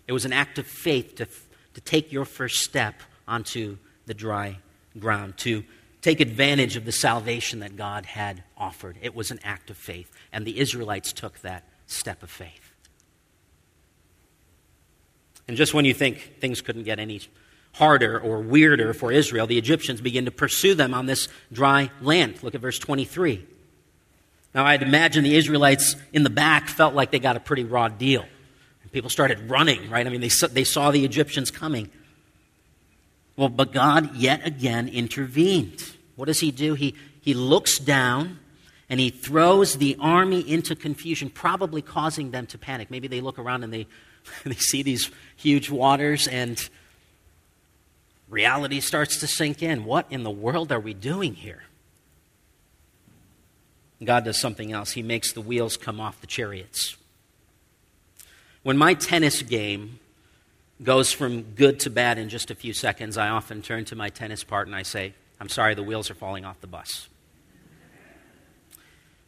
It 0.07 0.13
was 0.13 0.25
an 0.25 0.33
act 0.33 0.57
of 0.57 0.65
faith 0.65 1.15
to, 1.15 1.27
to 1.74 1.81
take 1.81 2.12
your 2.12 2.25
first 2.25 2.62
step 2.62 2.95
onto 3.27 3.77
the 4.05 4.13
dry 4.13 4.60
ground, 5.00 5.38
to 5.39 5.63
take 6.03 6.19
advantage 6.19 6.75
of 6.75 6.86
the 6.86 6.91
salvation 6.91 7.60
that 7.60 7.75
God 7.75 8.05
had 8.05 8.43
offered. 8.57 8.98
It 9.01 9.15
was 9.15 9.31
an 9.31 9.39
act 9.43 9.69
of 9.69 9.77
faith. 9.77 10.12
And 10.31 10.45
the 10.45 10.60
Israelites 10.60 11.13
took 11.13 11.39
that 11.39 11.63
step 11.88 12.22
of 12.22 12.29
faith. 12.29 12.74
And 15.48 15.57
just 15.57 15.74
when 15.74 15.86
you 15.86 15.93
think 15.93 16.39
things 16.39 16.62
couldn't 16.62 16.83
get 16.83 17.00
any 17.00 17.22
harder 17.75 18.19
or 18.19 18.41
weirder 18.41 18.93
for 18.93 19.12
Israel, 19.12 19.48
the 19.48 19.57
Egyptians 19.57 20.01
begin 20.01 20.25
to 20.25 20.31
pursue 20.31 20.75
them 20.75 20.93
on 20.93 21.05
this 21.05 21.29
dry 21.51 21.89
land. 22.01 22.43
Look 22.43 22.53
at 22.53 22.62
verse 22.62 22.79
23. 22.79 23.45
Now, 24.53 24.65
I'd 24.65 24.83
imagine 24.83 25.24
the 25.24 25.36
Israelites 25.36 25.95
in 26.12 26.24
the 26.24 26.29
back 26.29 26.67
felt 26.67 26.93
like 26.93 27.12
they 27.12 27.19
got 27.19 27.38
a 27.38 27.39
pretty 27.39 27.63
raw 27.63 27.88
deal. 27.88 28.25
And 28.83 28.91
people 28.91 29.10
started 29.10 29.50
running, 29.50 29.89
right? 29.89 30.05
I 30.05 30.10
mean, 30.10 30.22
they 30.22 30.29
they 30.51 30.63
saw 30.63 30.91
the 30.91 31.03
Egyptians 31.05 31.50
coming. 31.50 31.89
Well, 33.36 33.50
but 33.50 33.72
God 33.72 34.16
yet 34.16 34.46
again 34.46 34.88
intervened. 34.88 35.92
What 36.16 36.25
does 36.25 36.40
he 36.40 36.52
do? 36.52 36.75
He, 36.75 36.96
he 37.22 37.34
looks 37.34 37.80
down 37.80 38.40
and 38.90 39.00
he 39.00 39.10
throws 39.10 39.78
the 39.78 39.98
army 40.00 40.40
into 40.42 40.75
confusion, 40.75 41.30
probably 41.30 41.82
causing 41.82 42.32
them 42.32 42.46
to 42.48 42.58
panic. 42.58 42.92
Maybe 42.92 43.08
they 43.08 43.22
look 43.22 43.40
around 43.40 43.63
and 43.63 43.74
they, 43.74 43.88
they 44.44 44.56
see 44.56 44.84
these 44.84 45.10
huge 45.36 45.70
waters 45.70 46.28
and 46.28 46.70
reality 48.30 48.80
starts 48.80 49.18
to 49.18 49.28
sink 49.28 49.63
in. 49.63 49.86
What 49.86 50.06
in 50.10 50.24
the 50.24 50.32
world 50.32 50.72
are 50.72 50.80
we 50.80 50.94
doing 50.94 51.34
here? 51.34 51.63
God 54.04 54.25
does 54.25 54.40
something 54.40 54.72
else. 54.72 54.92
He 54.92 55.02
makes 55.02 55.32
the 55.32 55.42
wheels 55.42 55.78
come 55.78 56.00
off 56.00 56.20
the 56.20 56.28
chariots. 56.28 56.98
When 58.63 58.78
my 58.78 58.94
tennis 58.94 59.42
game 59.42 60.00
goes 60.82 61.12
from 61.12 61.44
good 61.44 61.80
to 61.82 61.89
bad 61.89 62.18
in 62.18 62.30
just 62.30 62.51
a 62.51 62.56
few 62.56 62.74
seconds, 62.74 63.18
I 63.18 63.30
often 63.30 63.62
turn 63.62 63.86
to 63.86 63.96
my 63.96 64.10
tennis 64.10 64.44
part 64.44 64.68
and 64.68 64.75
I 64.75 64.84
say, 64.84 65.13
I'm 65.39 65.50
sorry, 65.50 65.75
the 65.75 65.84
wheels 65.84 66.10
are 66.10 66.15
falling 66.15 66.46
off 66.46 66.60
the 66.62 66.68
bus. 66.68 67.08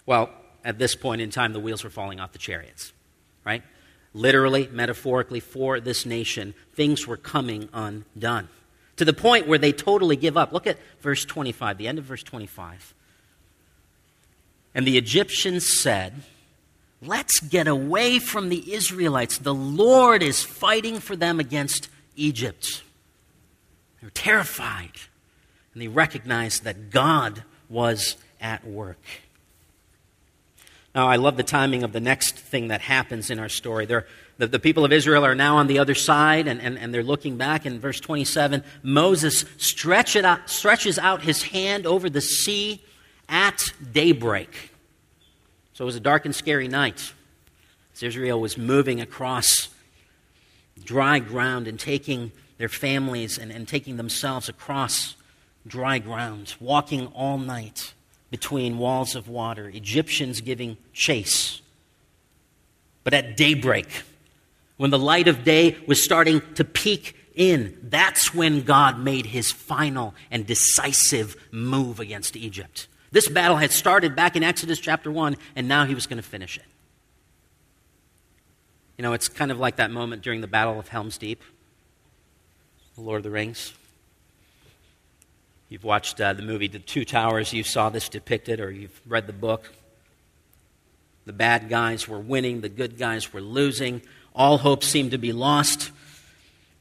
Well, 0.05 0.29
at 0.63 0.77
this 0.77 0.95
point 0.95 1.21
in 1.21 1.29
time, 1.29 1.53
the 1.53 1.59
wheels 1.59 1.83
were 1.83 1.89
falling 1.89 2.19
off 2.19 2.31
the 2.31 2.39
chariots, 2.39 2.93
right? 3.43 3.63
Literally, 4.13 4.69
metaphorically, 4.71 5.39
for 5.39 5.79
this 5.79 6.05
nation, 6.05 6.53
things 6.73 7.05
were 7.05 7.17
coming 7.17 7.69
undone 7.73 8.49
to 8.97 9.05
the 9.05 9.13
point 9.13 9.47
where 9.47 9.57
they 9.57 9.71
totally 9.71 10.15
give 10.15 10.37
up. 10.37 10.53
Look 10.53 10.67
at 10.67 10.77
verse 11.01 11.25
25, 11.25 11.77
the 11.77 11.87
end 11.87 11.99
of 11.99 12.05
verse 12.05 12.23
25. 12.23 12.93
And 14.73 14.85
the 14.87 14.97
Egyptians 14.97 15.79
said, 15.79 16.13
Let's 17.01 17.39
get 17.39 17.67
away 17.67 18.19
from 18.19 18.49
the 18.49 18.73
Israelites. 18.73 19.37
The 19.37 19.53
Lord 19.53 20.23
is 20.23 20.43
fighting 20.43 20.99
for 20.99 21.15
them 21.15 21.39
against 21.39 21.89
Egypt. 22.15 22.83
They 23.99 24.07
were 24.07 24.11
terrified, 24.11 24.91
and 25.73 25.81
they 25.81 25.87
recognized 25.87 26.63
that 26.63 26.89
God 26.89 27.43
was 27.69 28.15
at 28.39 28.65
work. 28.65 28.99
Now, 30.93 31.09
I 31.09 31.17
love 31.17 31.35
the 31.35 31.43
timing 31.43 31.83
of 31.83 31.91
the 31.91 31.99
next 31.99 32.37
thing 32.37 32.69
that 32.69 32.79
happens 32.79 33.29
in 33.29 33.37
our 33.37 33.49
story. 33.49 33.85
The, 33.85 34.05
the, 34.37 34.59
people 34.59 34.85
of 34.85 34.93
Israel 34.93 35.25
are 35.25 35.35
now 35.35 35.57
on 35.57 35.67
the 35.67 35.79
other 35.79 35.93
side, 35.93 36.47
and, 36.47 36.61
and, 36.61 36.79
and 36.79 36.93
they're 36.93 37.03
looking 37.03 37.35
back. 37.35 37.65
In 37.65 37.81
verse 37.81 37.99
27, 37.99 38.63
Moses 38.81 39.43
stretch 39.57 40.15
out, 40.15 40.49
stretches 40.49 40.97
out 40.97 41.21
his 41.21 41.43
hand 41.43 41.85
over 41.85 42.09
the 42.09 42.21
sea 42.21 42.81
at 43.27 43.61
daybreak. 43.91 44.71
So 45.75 45.83
it 45.83 45.87
was 45.87 45.97
a 45.97 45.99
dark 45.99 46.23
and 46.23 46.33
scary 46.33 46.69
night 46.69 47.11
as 47.93 48.01
Israel 48.01 48.39
was 48.39 48.57
moving 48.57 49.01
across 49.01 49.67
dry 50.81 51.19
ground 51.19 51.67
and 51.67 51.77
taking 51.77 52.31
their 52.57 52.69
families 52.69 53.37
and, 53.37 53.51
and 53.51 53.67
taking 53.67 53.97
themselves 53.97 54.47
across 54.47 55.15
dry 55.67 55.99
ground, 55.99 56.55
walking 56.61 57.07
all 57.07 57.37
night 57.37 57.93
between 58.31 58.77
walls 58.77 59.17
of 59.17 59.27
water, 59.27 59.67
Egyptians 59.67 60.39
giving 60.39 60.77
chase. 60.93 61.61
But 63.03 63.13
at 63.13 63.35
daybreak, 63.35 64.03
when 64.77 64.91
the 64.91 64.99
light 64.99 65.27
of 65.27 65.43
day 65.43 65.75
was 65.85 66.01
starting 66.01 66.41
to 66.53 66.63
peek 66.63 67.17
in, 67.35 67.77
that's 67.83 68.33
when 68.33 68.61
God 68.61 68.97
made 68.97 69.25
his 69.25 69.51
final 69.51 70.15
and 70.31 70.47
decisive 70.47 71.35
move 71.51 71.99
against 71.99 72.37
Egypt. 72.37 72.87
This 73.15 73.29
battle 73.29 73.55
had 73.55 73.71
started 73.71 74.13
back 74.13 74.35
in 74.35 74.43
Exodus 74.43 74.77
chapter 74.77 75.09
1, 75.09 75.37
and 75.55 75.69
now 75.69 75.85
he 75.85 75.95
was 75.95 76.05
going 76.05 76.17
to 76.17 76.27
finish 76.27 76.57
it. 76.57 76.65
You 78.97 79.03
know, 79.03 79.13
it's 79.13 79.29
kind 79.29 79.51
of 79.51 79.57
like 79.57 79.77
that 79.77 79.89
moment 79.89 80.21
during 80.21 80.41
the 80.41 80.47
Battle 80.47 80.77
of 80.77 80.89
Helm's 80.89 81.17
Deep, 81.17 81.41
The 82.95 83.01
Lord 83.01 83.19
of 83.19 83.23
the 83.23 83.29
Rings. 83.29 83.73
You've 85.69 85.85
watched 85.85 86.19
uh, 86.19 86.33
the 86.33 86.41
movie 86.41 86.67
The 86.67 86.79
Two 86.79 87.05
Towers, 87.05 87.53
you 87.53 87.63
saw 87.63 87.89
this 87.89 88.09
depicted, 88.09 88.59
or 88.59 88.69
you've 88.69 88.99
read 89.07 89.27
the 89.27 89.33
book. 89.33 89.71
The 91.25 91.31
bad 91.31 91.69
guys 91.69 92.09
were 92.09 92.19
winning, 92.19 92.59
the 92.59 92.67
good 92.67 92.97
guys 92.97 93.31
were 93.31 93.39
losing. 93.39 94.01
All 94.35 94.57
hope 94.57 94.83
seemed 94.83 95.11
to 95.11 95.17
be 95.17 95.31
lost. 95.31 95.89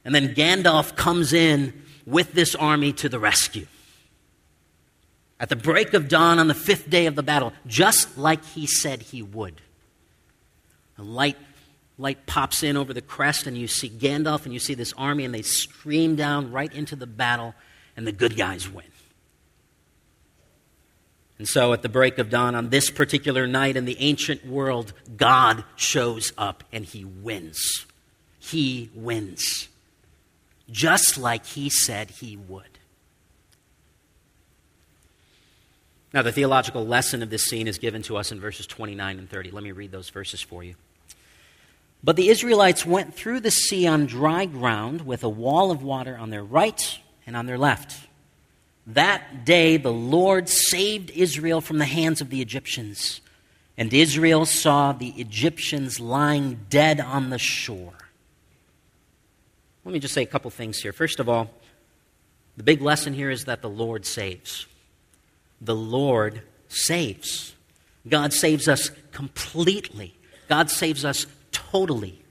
And 0.03 0.13
then 0.13 0.35
Gandalf 0.35 0.97
comes 0.97 1.31
in 1.31 1.81
with 2.05 2.33
this 2.33 2.55
army 2.55 2.91
to 2.91 3.07
the 3.07 3.19
rescue 3.19 3.67
at 5.39 5.49
the 5.49 5.55
break 5.55 5.93
of 5.93 6.07
dawn 6.07 6.39
on 6.39 6.47
the 6.47 6.53
fifth 6.53 6.89
day 6.89 7.05
of 7.07 7.15
the 7.15 7.23
battle, 7.23 7.53
just 7.67 8.17
like 8.17 8.43
he 8.45 8.65
said 8.65 9.01
he 9.01 9.21
would. 9.21 9.61
A 10.97 11.03
light, 11.03 11.37
light 11.97 12.25
pops 12.25 12.63
in 12.63 12.77
over 12.77 12.93
the 12.93 13.01
crest, 13.01 13.47
and 13.47 13.57
you 13.57 13.67
see 13.67 13.89
Gandalf 13.89 14.45
and 14.45 14.53
you 14.53 14.59
see 14.59 14.73
this 14.73 14.93
army, 14.93 15.25
and 15.25 15.33
they 15.33 15.41
stream 15.41 16.15
down 16.15 16.51
right 16.51 16.73
into 16.73 16.95
the 16.95 17.07
battle, 17.07 17.53
and 17.97 18.07
the 18.07 18.13
good 18.13 18.37
guys 18.37 18.69
win. 18.69 18.85
And 21.37 21.47
so, 21.47 21.73
at 21.73 21.81
the 21.81 21.89
break 21.89 22.17
of 22.17 22.29
dawn 22.29 22.55
on 22.55 22.69
this 22.69 22.89
particular 22.89 23.45
night 23.45 23.75
in 23.75 23.83
the 23.83 23.97
ancient 23.99 24.45
world, 24.45 24.93
God 25.17 25.65
shows 25.75 26.31
up 26.37 26.63
and 26.71 26.85
he 26.85 27.03
wins. 27.03 27.85
He 28.39 28.89
wins. 28.95 29.67
Just 30.71 31.17
like 31.17 31.45
he 31.45 31.69
said 31.69 32.09
he 32.09 32.37
would. 32.37 32.74
Now, 36.15 36.21
the 36.21 36.31
theological 36.31 36.87
lesson 36.87 37.21
of 37.21 37.29
this 37.29 37.43
scene 37.43 37.67
is 37.67 37.77
given 37.77 38.01
to 38.03 38.15
us 38.15 38.31
in 38.31 38.39
verses 38.39 38.65
29 38.65 39.19
and 39.19 39.29
30. 39.29 39.51
Let 39.51 39.65
me 39.65 39.73
read 39.73 39.91
those 39.91 40.09
verses 40.09 40.39
for 40.39 40.63
you. 40.63 40.75
But 42.05 42.15
the 42.15 42.29
Israelites 42.29 42.85
went 42.85 43.13
through 43.13 43.41
the 43.41 43.51
sea 43.51 43.85
on 43.85 44.05
dry 44.05 44.45
ground 44.45 45.05
with 45.05 45.25
a 45.25 45.29
wall 45.29 45.71
of 45.71 45.83
water 45.83 46.17
on 46.17 46.29
their 46.29 46.41
right 46.41 46.99
and 47.27 47.35
on 47.35 47.47
their 47.47 47.57
left. 47.57 48.07
That 48.87 49.43
day 49.43 49.75
the 49.75 49.91
Lord 49.91 50.47
saved 50.47 51.11
Israel 51.11 51.59
from 51.59 51.79
the 51.79 51.85
hands 51.85 52.21
of 52.21 52.29
the 52.29 52.41
Egyptians, 52.41 53.19
and 53.77 53.93
Israel 53.93 54.45
saw 54.45 54.93
the 54.93 55.09
Egyptians 55.17 55.99
lying 55.99 56.61
dead 56.69 57.01
on 57.01 57.29
the 57.29 57.39
shore. 57.39 57.97
Let 59.83 59.91
me 59.91 59.99
just 59.99 60.13
say 60.13 60.21
a 60.21 60.27
couple 60.27 60.49
things 60.49 60.79
here. 60.79 60.93
First 60.93 61.19
of 61.19 61.27
all, 61.27 61.51
the 62.55 62.63
big 62.63 62.81
lesson 62.81 63.13
here 63.13 63.29
is 63.29 63.43
that 63.45 63.61
the 63.61 63.69
Lord 63.69 64.05
saves 64.05 64.65
the 65.61 65.75
Lord 65.75 66.41
saves. 66.67 67.55
God 68.07 68.33
saves 68.33 68.67
us 68.67 68.91
completely. 69.11 70.15
God 70.47 70.69
saves 70.69 71.03
us 71.05 71.25
totally. 71.51 72.21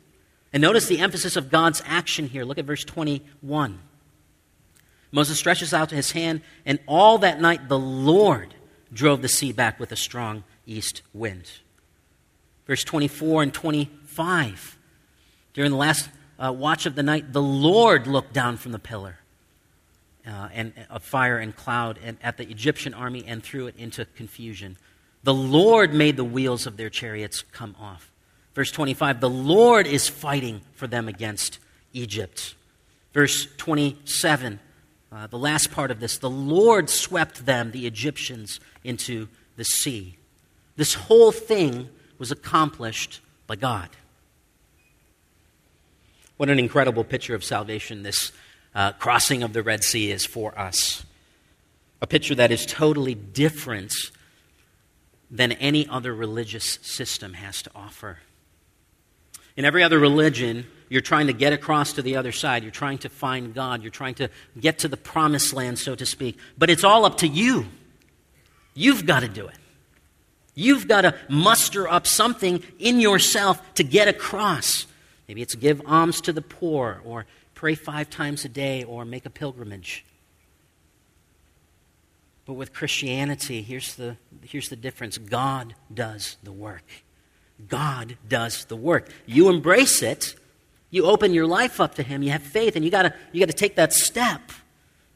And 0.53 0.61
notice 0.61 0.87
the 0.87 1.01
emphasis 1.01 1.37
of 1.37 1.51
God's 1.51 1.83
action 1.85 2.29
here. 2.29 2.45
Look 2.45 2.59
at 2.59 2.65
verse 2.65 2.85
21. 2.85 3.81
Moses 5.11 5.39
stretches 5.39 5.75
out 5.75 5.91
his 5.91 6.13
hand, 6.13 6.43
and 6.65 6.79
all 6.87 7.19
that 7.19 7.41
night 7.41 7.69
the 7.69 7.79
Lord 7.79 8.55
drove 8.93 9.23
the 9.23 9.29
sea 9.29 9.53
back 9.53 9.81
with 9.81 9.91
a 9.93 9.97
strong 9.97 10.45
east 10.67 11.03
wind. 11.13 11.51
Verse 12.67 12.85
24 12.85 13.43
and 13.43 13.55
25. 13.55 14.79
During 15.53 15.71
the 15.71 15.77
last 15.77 16.09
uh, 16.39 16.53
watch 16.53 16.87
of 16.87 16.95
the 16.95 17.03
night, 17.03 17.33
the 17.33 17.43
Lord 17.43 18.07
looked 18.07 18.33
down 18.33 18.57
from 18.57 18.73
the 18.73 18.79
pillar 18.79 19.19
uh, 20.27 20.49
and 20.53 20.73
of 20.91 21.03
fire 21.03 21.39
and 21.39 21.55
cloud 21.55 21.99
and 22.03 22.17
at 22.23 22.37
the 22.37 22.49
Egyptian 22.49 22.95
army 22.95 23.25
and 23.27 23.43
threw 23.43 23.67
it 23.67 23.77
into 23.77 24.05
confusion. 24.05 24.77
The 25.23 25.35
Lord 25.35 25.95
made 25.95 26.17
the 26.17 26.25
wheels 26.25 26.67
of 26.67 26.77
their 26.77 26.91
chariots 26.91 27.43
come 27.53 27.75
off. 27.81 28.11
Verse 28.55 28.71
25, 28.71 29.21
the 29.21 29.31
Lord 29.31 29.87
is 29.87 30.09
fighting 30.09 30.61
for 30.75 30.87
them 30.87 31.09
against 31.09 31.59
Egypt. 31.93 32.55
Verse 33.13 33.49
27, 33.57 34.61
uh, 35.11 35.27
the 35.27 35.39
last 35.39 35.73
part 35.73 35.91
of 35.91 36.01
this, 36.01 36.19
the 36.19 36.31
Lord 36.31 36.89
swept 36.91 37.47
them, 37.47 37.71
the 37.71 37.87
Egyptians, 37.87 38.61
into 38.83 39.29
the 39.57 39.65
sea. 39.65 40.17
This 40.77 40.95
whole 40.95 41.33
thing 41.33 41.89
was 42.19 42.31
accomplished 42.31 43.21
by 43.47 43.57
God. 43.57 43.89
What 46.37 46.51
an 46.51 46.59
incredible 46.59 47.05
picture 47.05 47.35
of 47.35 47.45
salvation 47.45 48.03
this 48.03 48.33
uh, 48.75 48.93
crossing 48.93 49.43
of 49.43 49.53
the 49.53 49.63
Red 49.63 49.85
Sea 49.85 50.11
is 50.11 50.27
for 50.27 50.59
us. 50.59 51.05
A 52.03 52.07
picture 52.07 52.35
that 52.35 52.51
is 52.51 52.67
totally 52.67 53.15
different 53.15 53.93
than 55.31 55.53
any 55.53 55.89
other 55.89 56.15
religious 56.15 56.79
system 56.83 57.35
has 57.35 57.63
to 57.63 57.71
offer. 57.75 58.19
In 59.57 59.65
every 59.65 59.83
other 59.83 59.99
religion, 59.99 60.67
you're 60.89 61.01
trying 61.01 61.29
to 61.29 61.33
get 61.33 61.53
across 61.53 61.93
to 61.95 62.03
the 62.03 62.17
other 62.17 62.33
side. 62.33 62.63
You're 62.63 62.73
trying 62.73 62.99
to 62.99 63.09
find 63.09 63.55
God. 63.55 63.83
You're 63.83 63.91
trying 63.91 64.15
to 64.17 64.29
get 64.59 64.81
to 64.81 64.89
the 64.89 64.97
promised 64.97 65.53
land, 65.55 65.79
so 65.79 65.95
to 65.95 66.05
speak. 66.05 66.39
But 66.59 66.71
it's 66.71 66.85
all 66.85 67.05
up 67.05 67.19
to 67.19 67.29
you. 67.29 67.67
You've 68.75 69.07
got 69.07 69.21
to 69.21 69.29
do 69.29 69.47
it. 69.47 69.57
You've 70.55 70.87
got 70.87 71.03
to 71.03 71.15
muster 71.29 71.89
up 71.89 72.07
something 72.07 72.63
in 72.79 73.01
yourself 73.01 73.61
to 73.75 73.85
get 73.85 74.09
across. 74.09 74.87
Maybe 75.27 75.43
it's 75.43 75.55
give 75.55 75.83
alms 75.87 76.21
to 76.23 76.33
the 76.33 76.43
poor, 76.43 77.01
or 77.05 77.27
pray 77.55 77.75
five 77.75 78.11
times 78.11 78.45
a 78.45 78.49
day 78.49 78.85
or 78.85 79.05
make 79.05 79.27
a 79.27 79.31
pilgrimage. 79.31 80.05
But 82.47 82.55
with 82.55 82.75
Christianity, 82.75 83.63
here's 83.63 83.95
the, 83.95 84.17
here's 84.43 84.69
the 84.69 84.77
difference 84.77 85.17
God 85.17 85.75
does 85.93 86.37
the 86.43 86.53
work. 86.53 86.85
God 87.69 88.19
does 88.29 88.67
the 88.67 88.77
work. 88.77 89.09
You 89.27 89.49
embrace 89.49 90.03
it, 90.03 90.35
you 90.91 91.05
open 91.05 91.33
your 91.33 91.47
life 91.47 91.81
up 91.81 91.95
to 91.95 92.03
Him, 92.03 92.23
you 92.23 92.31
have 92.31 92.43
faith, 92.43 92.77
and 92.77 92.85
you 92.85 92.91
gotta, 92.91 93.15
you 93.33 93.41
gotta 93.41 93.53
take 93.53 93.77
that 93.77 93.93
step. 93.93 94.53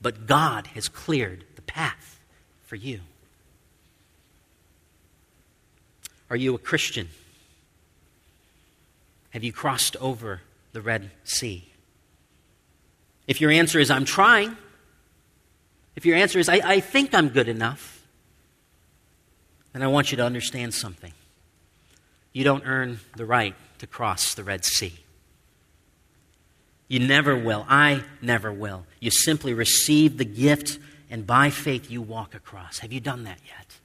But 0.01 0.27
God 0.27 0.69
has 0.69 0.89
cleared 0.89 1.45
the 1.57 1.63
path 1.63 2.21
for 2.65 2.77
you. 2.77 3.01
Are 6.31 6.37
you 6.37 6.55
a 6.55 6.59
Christian? 6.59 7.09
Have 9.31 9.45
you 9.45 9.53
crossed 9.53 9.97
over 9.97 10.43
the 10.73 10.81
Red 10.81 11.11
Sea? 11.25 11.68
If 13.29 13.41
your 13.41 13.51
answer 13.53 13.79
is, 13.79 13.91
I'm 13.91 14.07
trying, 14.07 14.57
if 15.95 16.07
your 16.07 16.17
answer 16.17 16.39
is, 16.39 16.49
I, 16.49 16.61
I 16.65 16.81
think 16.81 17.15
I'm 17.15 17.29
good 17.29 17.47
enough, 17.47 18.07
then 19.73 19.83
I 19.83 19.87
want 19.87 20.11
you 20.11 20.17
to 20.17 20.25
understand 20.25 20.75
something. 20.75 21.13
You 22.33 22.43
don't 22.43 22.65
earn 22.67 23.01
the 23.17 23.27
right 23.27 23.55
to 23.79 23.87
cross 23.87 24.35
the 24.35 24.43
Red 24.43 24.65
Sea. 24.65 24.99
You 26.89 27.01
never 27.01 27.37
will. 27.37 27.67
I 27.69 28.03
never 28.23 28.51
will. 28.51 28.87
You 28.99 29.11
simply 29.11 29.53
receive 29.53 30.17
the 30.17 30.25
gift, 30.25 30.79
and 31.11 31.27
by 31.27 31.51
faith 31.51 31.91
you 31.91 32.01
walk 32.01 32.35
across. 32.35 32.79
Have 32.79 32.93
you 32.93 33.01
done 33.01 33.25
that 33.25 33.39
yet? 33.47 33.77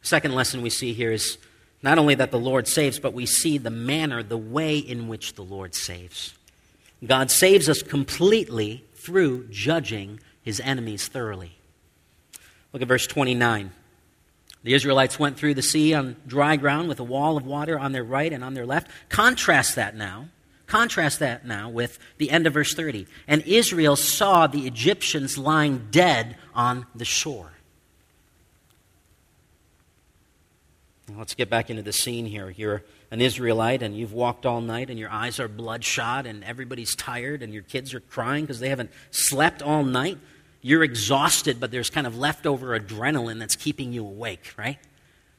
Second 0.00 0.34
lesson 0.34 0.62
we 0.62 0.70
see 0.70 0.92
here 0.92 1.10
is 1.10 1.38
not 1.82 1.98
only 1.98 2.14
that 2.14 2.30
the 2.30 2.38
Lord 2.38 2.68
saves, 2.68 3.00
but 3.00 3.14
we 3.14 3.26
see 3.26 3.58
the 3.58 3.70
manner, 3.70 4.22
the 4.22 4.38
way 4.38 4.78
in 4.78 5.08
which 5.08 5.34
the 5.34 5.42
Lord 5.42 5.74
saves. 5.74 6.34
God 7.04 7.30
saves 7.30 7.68
us 7.68 7.82
completely 7.82 8.84
through 8.94 9.48
judging 9.48 10.20
his 10.42 10.60
enemies 10.60 11.08
thoroughly. 11.08 11.58
Look 12.72 12.82
at 12.82 12.88
verse 12.88 13.06
29. 13.06 13.72
The 14.62 14.74
Israelites 14.74 15.18
went 15.18 15.38
through 15.38 15.54
the 15.54 15.62
sea 15.62 15.94
on 15.94 16.16
dry 16.26 16.56
ground 16.56 16.88
with 16.88 17.00
a 17.00 17.04
wall 17.04 17.36
of 17.36 17.46
water 17.46 17.78
on 17.78 17.92
their 17.92 18.04
right 18.04 18.32
and 18.32 18.44
on 18.44 18.54
their 18.54 18.66
left. 18.66 18.90
Contrast 19.08 19.76
that 19.76 19.96
now. 19.96 20.28
Contrast 20.66 21.18
that 21.18 21.46
now 21.46 21.68
with 21.68 21.98
the 22.18 22.30
end 22.30 22.46
of 22.46 22.52
verse 22.52 22.74
30. 22.74 23.06
And 23.26 23.42
Israel 23.42 23.96
saw 23.96 24.46
the 24.46 24.66
Egyptians 24.66 25.38
lying 25.38 25.88
dead 25.90 26.36
on 26.54 26.86
the 26.94 27.04
shore. 27.04 27.52
Let's 31.20 31.34
get 31.34 31.50
back 31.50 31.68
into 31.68 31.82
the 31.82 31.92
scene 31.92 32.24
here. 32.24 32.48
You're 32.48 32.82
an 33.10 33.20
Israelite 33.20 33.82
and 33.82 33.94
you've 33.94 34.14
walked 34.14 34.46
all 34.46 34.62
night 34.62 34.88
and 34.88 34.98
your 34.98 35.10
eyes 35.10 35.38
are 35.38 35.48
bloodshot 35.48 36.24
and 36.24 36.42
everybody's 36.42 36.96
tired 36.96 37.42
and 37.42 37.52
your 37.52 37.62
kids 37.62 37.92
are 37.92 38.00
crying 38.00 38.44
because 38.44 38.58
they 38.58 38.70
haven't 38.70 38.90
slept 39.10 39.60
all 39.60 39.84
night. 39.84 40.16
You're 40.62 40.82
exhausted, 40.82 41.60
but 41.60 41.70
there's 41.70 41.90
kind 41.90 42.06
of 42.06 42.16
leftover 42.16 42.78
adrenaline 42.78 43.38
that's 43.38 43.54
keeping 43.54 43.92
you 43.92 44.02
awake, 44.02 44.54
right? 44.56 44.78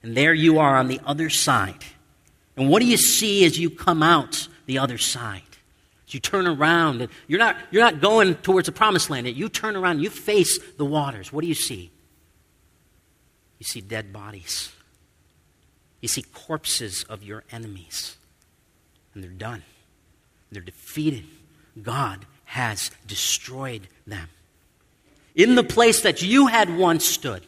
And 0.03 0.15
there 0.15 0.35
you 0.35 0.59
are 0.59 0.77
on 0.77 0.87
the 0.87 1.01
other 1.03 1.31
side. 1.31 1.83
And 2.55 2.69
what 2.69 2.83
do 2.83 2.87
you 2.87 2.97
see 2.97 3.43
as 3.45 3.57
you 3.57 3.71
come 3.71 4.03
out 4.03 4.49
the 4.67 4.77
other 4.77 4.99
side? 4.99 5.41
As 6.07 6.13
you 6.13 6.19
turn 6.19 6.45
around, 6.45 7.01
and 7.01 7.11
you're 7.27 7.39
not, 7.39 7.57
you're 7.71 7.83
not 7.83 8.01
going 8.01 8.35
towards 8.35 8.67
the 8.67 8.71
promised 8.71 9.09
land. 9.09 9.25
You 9.25 9.49
turn 9.49 9.75
around, 9.75 9.99
you 9.99 10.11
face 10.11 10.59
the 10.77 10.85
waters. 10.85 11.33
What 11.33 11.41
do 11.41 11.47
you 11.47 11.55
see? 11.55 11.89
You 13.57 13.63
see 13.63 13.81
dead 13.81 14.13
bodies. 14.13 14.71
You 16.01 16.07
see 16.07 16.23
corpses 16.33 17.03
of 17.03 17.23
your 17.23 17.43
enemies. 17.51 18.17
And 19.13 19.23
they're 19.23 19.31
done. 19.31 19.63
They're 20.51 20.61
defeated. 20.61 21.25
God 21.81 22.25
has 22.45 22.91
destroyed 23.07 23.87
them 24.05 24.27
in 25.35 25.55
the 25.55 25.63
place 25.63 26.01
that 26.01 26.21
you 26.21 26.47
had 26.47 26.75
once 26.75 27.05
stood, 27.05 27.45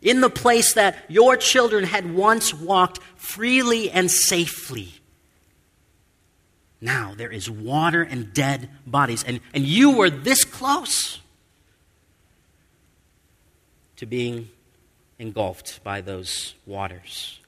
in 0.00 0.20
the 0.20 0.30
place 0.30 0.72
that 0.74 1.04
your 1.08 1.36
children 1.36 1.84
had 1.84 2.14
once 2.14 2.54
walked 2.54 3.00
freely 3.16 3.90
and 3.90 4.10
safely. 4.10 4.88
Now 6.80 7.14
there 7.14 7.30
is 7.30 7.50
water 7.50 8.02
and 8.02 8.32
dead 8.32 8.70
bodies, 8.86 9.24
and, 9.24 9.40
and 9.52 9.66
you 9.66 9.92
were 9.96 10.10
this 10.10 10.44
close 10.44 11.20
to 13.96 14.06
being 14.06 14.48
engulfed 15.18 15.82
by 15.84 16.00
those 16.00 16.54
waters. 16.66 17.40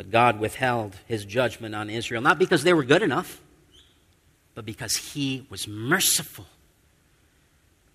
But 0.00 0.10
God 0.10 0.40
withheld 0.40 0.96
his 1.08 1.26
judgment 1.26 1.74
on 1.74 1.90
Israel, 1.90 2.22
not 2.22 2.38
because 2.38 2.64
they 2.64 2.72
were 2.72 2.84
good 2.84 3.02
enough, 3.02 3.38
but 4.54 4.64
because 4.64 4.96
he 4.96 5.46
was 5.50 5.68
merciful 5.68 6.46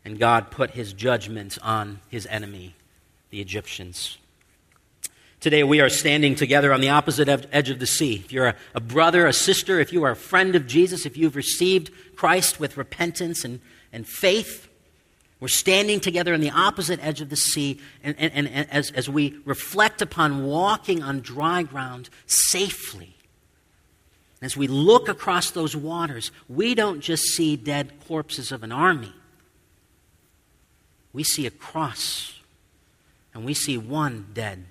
and 0.05 0.19
God 0.19 0.51
put 0.51 0.69
his 0.69 0.93
judgment 0.93 1.57
on 1.63 2.01
his 2.07 2.27
enemy, 2.27 2.75
the 3.31 3.41
Egyptians. 3.41 4.19
Today, 5.39 5.63
we 5.63 5.81
are 5.81 5.89
standing 5.89 6.35
together 6.35 6.71
on 6.71 6.79
the 6.79 6.89
opposite 6.89 7.27
edge 7.27 7.71
of 7.71 7.79
the 7.79 7.87
sea. 7.87 8.21
If 8.23 8.31
you're 8.31 8.49
a, 8.49 8.55
a, 8.75 8.79
brother, 8.79 9.25
a 9.25 9.33
sister, 9.33 9.79
if 9.79 9.91
you 9.91 10.03
are 10.03 10.11
a 10.11 10.15
friend 10.15 10.55
of 10.55 10.67
Jesus, 10.67 11.07
if 11.07 11.17
you've 11.17 11.35
received 11.35 11.89
Christ 12.15 12.59
with 12.59 12.77
repentance 12.77 13.43
and, 13.43 13.61
and 13.91 14.07
faith, 14.07 14.69
we're 15.39 15.47
standing 15.47 15.99
together 15.99 16.33
on 16.33 16.39
the 16.39 16.51
opposite 16.51 17.03
edge 17.03 17.21
of 17.21 17.29
the 17.29 17.35
sea. 17.35 17.79
And, 18.03 18.15
and, 18.17 18.47
and 18.47 18.69
as, 18.71 18.91
as 18.91 19.09
we 19.09 19.37
reflect 19.45 20.01
upon 20.01 20.45
walking 20.45 21.03
on 21.03 21.19
dry 21.19 21.63
ground 21.63 22.09
safely, 22.25 23.15
as 24.41 24.55
we 24.55 24.67
look 24.67 25.09
across 25.09 25.51
those 25.51 25.75
waters, 25.75 26.31
we 26.47 26.75
don't 26.75 27.01
just 27.01 27.23
see 27.23 27.55
dead 27.55 27.91
corpses 28.07 28.51
of 28.51 28.63
an 28.63 28.71
army 28.71 29.13
we 31.15 31.23
see 31.23 31.47
a 31.47 31.51
cross 31.51 32.41
and 33.33 33.45
we 33.45 33.53
see 33.53 33.77
one 33.77 34.27
dead 34.33 34.65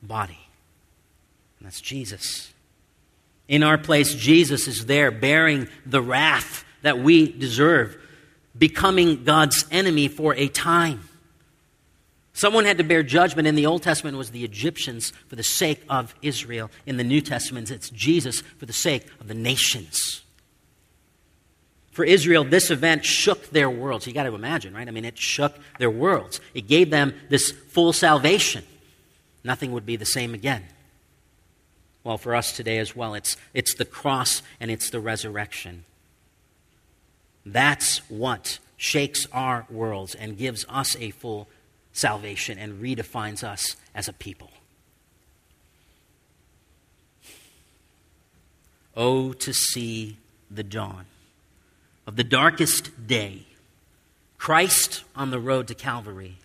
body. 0.00 0.38
And 1.58 1.66
that's 1.66 1.80
Jesus. 1.80 2.54
In 3.48 3.64
our 3.64 3.76
place, 3.76 4.14
Jesus 4.14 4.68
is 4.68 4.86
there 4.86 5.10
bearing 5.10 5.66
the 5.84 6.00
wrath 6.00 6.64
that 6.82 7.00
we 7.00 7.32
deserve, 7.32 7.99
becoming 8.60 9.24
God's 9.24 9.64
enemy 9.72 10.06
for 10.06 10.34
a 10.36 10.46
time. 10.46 11.08
Someone 12.32 12.64
had 12.64 12.78
to 12.78 12.84
bear 12.84 13.02
judgment. 13.02 13.48
In 13.48 13.56
the 13.56 13.66
Old 13.66 13.82
Testament, 13.82 14.16
was 14.16 14.30
the 14.30 14.44
Egyptians 14.44 15.12
for 15.26 15.34
the 15.34 15.42
sake 15.42 15.82
of 15.88 16.14
Israel. 16.22 16.70
In 16.86 16.96
the 16.96 17.04
New 17.04 17.20
Testament, 17.20 17.70
it's 17.72 17.90
Jesus 17.90 18.42
for 18.58 18.66
the 18.66 18.72
sake 18.72 19.06
of 19.18 19.26
the 19.26 19.34
nations. 19.34 20.22
For 21.90 22.04
Israel, 22.04 22.44
this 22.44 22.70
event 22.70 23.04
shook 23.04 23.50
their 23.50 23.68
worlds. 23.68 24.06
You 24.06 24.12
got 24.12 24.22
to 24.22 24.34
imagine, 24.34 24.74
right? 24.74 24.86
I 24.86 24.90
mean, 24.92 25.04
it 25.04 25.18
shook 25.18 25.58
their 25.78 25.90
worlds. 25.90 26.40
It 26.54 26.68
gave 26.68 26.90
them 26.90 27.14
this 27.28 27.50
full 27.50 27.92
salvation. 27.92 28.64
Nothing 29.42 29.72
would 29.72 29.86
be 29.86 29.96
the 29.96 30.06
same 30.06 30.32
again. 30.32 30.64
Well, 32.04 32.16
for 32.16 32.34
us 32.34 32.52
today 32.52 32.78
as 32.78 32.94
well, 32.94 33.14
it's, 33.14 33.36
it's 33.52 33.74
the 33.74 33.84
cross 33.84 34.42
and 34.60 34.70
it's 34.70 34.90
the 34.90 35.00
resurrection. 35.00 35.84
That's 37.44 37.98
what 38.10 38.58
shakes 38.76 39.26
our 39.32 39.66
worlds 39.70 40.14
and 40.14 40.38
gives 40.38 40.64
us 40.68 40.96
a 40.96 41.10
full 41.10 41.48
salvation 41.92 42.58
and 42.58 42.82
redefines 42.82 43.42
us 43.42 43.76
as 43.94 44.08
a 44.08 44.12
people. 44.12 44.50
Oh, 48.96 49.32
to 49.34 49.52
see 49.52 50.16
the 50.50 50.62
dawn 50.62 51.06
of 52.06 52.16
the 52.16 52.24
darkest 52.24 53.06
day, 53.06 53.46
Christ 54.36 55.04
on 55.14 55.30
the 55.30 55.38
road 55.38 55.68
to 55.68 55.74
Calvary, 55.74 56.38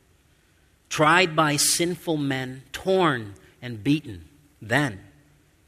tried 0.90 1.36
by 1.36 1.56
sinful 1.56 2.18
men, 2.18 2.64
torn 2.72 3.34
and 3.62 3.84
beaten, 3.84 4.26
then 4.62 5.00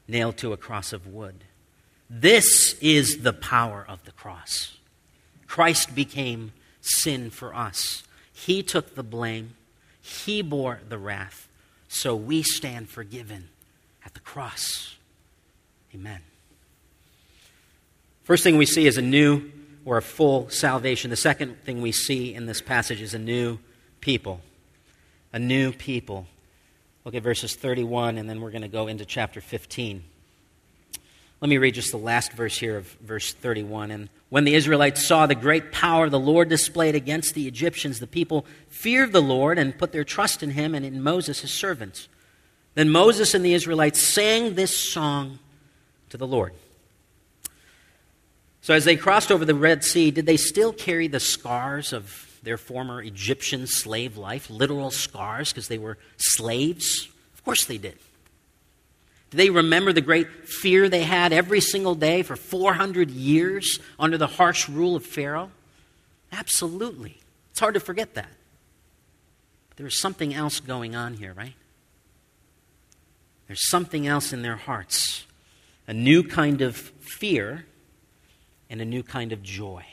nailed 0.06 0.36
to 0.38 0.52
a 0.52 0.56
cross 0.56 0.92
of 0.92 1.06
wood. 1.06 1.44
This 2.08 2.74
is 2.80 3.18
the 3.18 3.32
power 3.32 3.84
of 3.86 4.04
the 4.04 4.12
cross. 4.12 4.77
Christ 5.48 5.94
became 5.94 6.52
sin 6.80 7.30
for 7.30 7.54
us. 7.54 8.04
He 8.32 8.62
took 8.62 8.94
the 8.94 9.02
blame, 9.02 9.54
He 10.00 10.42
bore 10.42 10.80
the 10.88 10.98
wrath, 10.98 11.48
so 11.88 12.14
we 12.14 12.42
stand 12.42 12.88
forgiven 12.88 13.48
at 14.04 14.14
the 14.14 14.20
cross. 14.20 14.94
Amen. 15.94 16.20
First 18.22 18.44
thing 18.44 18.58
we 18.58 18.66
see 18.66 18.86
is 18.86 18.98
a 18.98 19.02
new 19.02 19.50
or 19.86 19.96
a 19.96 20.02
full 20.02 20.50
salvation. 20.50 21.08
The 21.08 21.16
second 21.16 21.62
thing 21.64 21.80
we 21.80 21.92
see 21.92 22.34
in 22.34 22.44
this 22.44 22.60
passage 22.60 23.00
is 23.00 23.14
a 23.14 23.18
new 23.18 23.58
people. 24.02 24.42
A 25.32 25.38
new 25.38 25.72
people. 25.72 26.26
Look 27.06 27.14
at 27.14 27.22
verses 27.22 27.56
31, 27.56 28.18
and 28.18 28.28
then 28.28 28.42
we're 28.42 28.50
going 28.50 28.62
to 28.62 28.68
go 28.68 28.86
into 28.86 29.06
chapter 29.06 29.40
15. 29.40 30.04
Let 31.40 31.48
me 31.48 31.56
read 31.56 31.74
just 31.74 31.90
the 31.90 31.96
last 31.96 32.32
verse 32.32 32.58
here 32.58 32.76
of 32.76 32.86
verse 33.00 33.32
31. 33.32 33.90
And 33.90 34.10
when 34.30 34.44
the 34.44 34.54
Israelites 34.54 35.06
saw 35.06 35.26
the 35.26 35.34
great 35.34 35.72
power 35.72 36.08
the 36.08 36.18
Lord 36.18 36.48
displayed 36.48 36.94
against 36.94 37.34
the 37.34 37.48
Egyptians, 37.48 37.98
the 37.98 38.06
people 38.06 38.44
feared 38.68 39.12
the 39.12 39.22
Lord 39.22 39.58
and 39.58 39.78
put 39.78 39.92
their 39.92 40.04
trust 40.04 40.42
in 40.42 40.50
him 40.50 40.74
and 40.74 40.84
in 40.84 41.02
Moses, 41.02 41.40
his 41.40 41.50
servants. 41.50 42.08
Then 42.74 42.90
Moses 42.90 43.34
and 43.34 43.44
the 43.44 43.54
Israelites 43.54 44.00
sang 44.00 44.54
this 44.54 44.76
song 44.76 45.38
to 46.10 46.16
the 46.16 46.26
Lord. 46.26 46.52
So, 48.60 48.74
as 48.74 48.84
they 48.84 48.96
crossed 48.96 49.32
over 49.32 49.46
the 49.46 49.54
Red 49.54 49.82
Sea, 49.82 50.10
did 50.10 50.26
they 50.26 50.36
still 50.36 50.74
carry 50.74 51.08
the 51.08 51.20
scars 51.20 51.94
of 51.94 52.38
their 52.42 52.58
former 52.58 53.02
Egyptian 53.02 53.66
slave 53.66 54.18
life? 54.18 54.50
Literal 54.50 54.90
scars 54.90 55.52
because 55.52 55.68
they 55.68 55.78
were 55.78 55.96
slaves? 56.18 57.08
Of 57.34 57.44
course 57.44 57.64
they 57.64 57.78
did. 57.78 57.98
Do 59.30 59.36
they 59.36 59.50
remember 59.50 59.92
the 59.92 60.00
great 60.00 60.48
fear 60.48 60.88
they 60.88 61.02
had 61.02 61.32
every 61.32 61.60
single 61.60 61.94
day 61.94 62.22
for 62.22 62.36
400 62.36 63.10
years 63.10 63.78
under 63.98 64.16
the 64.16 64.26
harsh 64.26 64.68
rule 64.68 64.96
of 64.96 65.04
Pharaoh? 65.04 65.50
Absolutely. 66.32 67.18
It's 67.50 67.60
hard 67.60 67.74
to 67.74 67.80
forget 67.80 68.14
that. 68.14 68.30
But 69.68 69.76
there 69.76 69.86
is 69.86 70.00
something 70.00 70.34
else 70.34 70.60
going 70.60 70.96
on 70.96 71.14
here, 71.14 71.34
right? 71.34 71.54
There's 73.46 73.68
something 73.68 74.06
else 74.06 74.32
in 74.32 74.42
their 74.42 74.56
hearts. 74.56 75.26
A 75.86 75.94
new 75.94 76.22
kind 76.22 76.62
of 76.62 76.76
fear 76.76 77.66
and 78.70 78.80
a 78.80 78.84
new 78.84 79.02
kind 79.02 79.32
of 79.32 79.42
joy. 79.42 79.84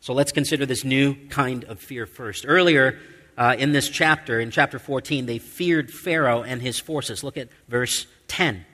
So 0.00 0.12
let's 0.12 0.32
consider 0.32 0.66
this 0.66 0.84
new 0.84 1.14
kind 1.28 1.64
of 1.64 1.80
fear 1.80 2.04
first. 2.06 2.44
Earlier 2.46 2.98
uh, 3.36 3.56
in 3.58 3.72
this 3.72 3.88
chapter, 3.88 4.38
in 4.38 4.50
chapter 4.50 4.78
14, 4.78 5.26
they 5.26 5.38
feared 5.38 5.90
Pharaoh 5.90 6.42
and 6.42 6.60
his 6.60 6.78
forces. 6.78 7.24
Look 7.24 7.38
at 7.38 7.48
verse 7.68 8.06
10. 8.34 8.64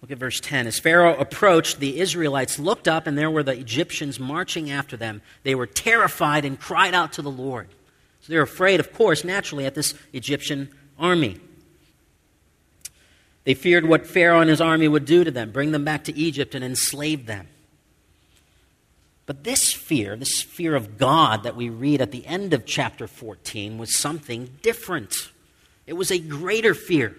Look 0.00 0.12
at 0.12 0.18
verse 0.18 0.38
10. 0.38 0.68
As 0.68 0.78
Pharaoh 0.78 1.16
approached, 1.16 1.80
the 1.80 1.98
Israelites 1.98 2.60
looked 2.60 2.86
up, 2.86 3.08
and 3.08 3.18
there 3.18 3.30
were 3.30 3.42
the 3.42 3.58
Egyptians 3.58 4.20
marching 4.20 4.70
after 4.70 4.96
them. 4.96 5.22
They 5.42 5.56
were 5.56 5.66
terrified 5.66 6.44
and 6.44 6.58
cried 6.58 6.94
out 6.94 7.14
to 7.14 7.22
the 7.22 7.30
Lord. 7.30 7.66
So 8.20 8.32
they're 8.32 8.42
afraid, 8.42 8.78
of 8.78 8.92
course, 8.92 9.24
naturally, 9.24 9.66
at 9.66 9.74
this 9.74 9.94
Egyptian 10.12 10.68
army. 11.00 11.40
They 13.42 13.54
feared 13.54 13.86
what 13.86 14.06
Pharaoh 14.06 14.40
and 14.40 14.48
his 14.48 14.60
army 14.60 14.86
would 14.86 15.04
do 15.04 15.24
to 15.24 15.30
them, 15.32 15.50
bring 15.50 15.72
them 15.72 15.84
back 15.84 16.04
to 16.04 16.16
Egypt 16.16 16.54
and 16.54 16.64
enslave 16.64 17.26
them. 17.26 17.48
But 19.26 19.42
this 19.42 19.72
fear, 19.72 20.14
this 20.14 20.42
fear 20.42 20.76
of 20.76 20.96
God 20.96 21.42
that 21.42 21.56
we 21.56 21.70
read 21.70 22.00
at 22.00 22.12
the 22.12 22.24
end 22.24 22.54
of 22.54 22.66
chapter 22.66 23.08
14, 23.08 23.78
was 23.78 23.98
something 23.98 24.58
different. 24.62 25.32
It 25.88 25.94
was 25.94 26.12
a 26.12 26.18
greater 26.18 26.74
fear, 26.74 27.16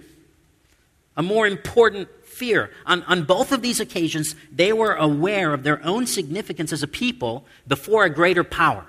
a 1.15 1.23
more 1.23 1.45
important 1.45 2.09
fear. 2.25 2.71
On, 2.85 3.03
on 3.03 3.23
both 3.23 3.51
of 3.51 3.61
these 3.61 3.79
occasions, 3.79 4.35
they 4.51 4.73
were 4.73 4.93
aware 4.93 5.53
of 5.53 5.63
their 5.63 5.83
own 5.85 6.07
significance 6.07 6.73
as 6.73 6.83
a 6.83 6.87
people 6.87 7.45
before 7.67 8.03
a 8.03 8.09
greater 8.09 8.43
power. 8.43 8.85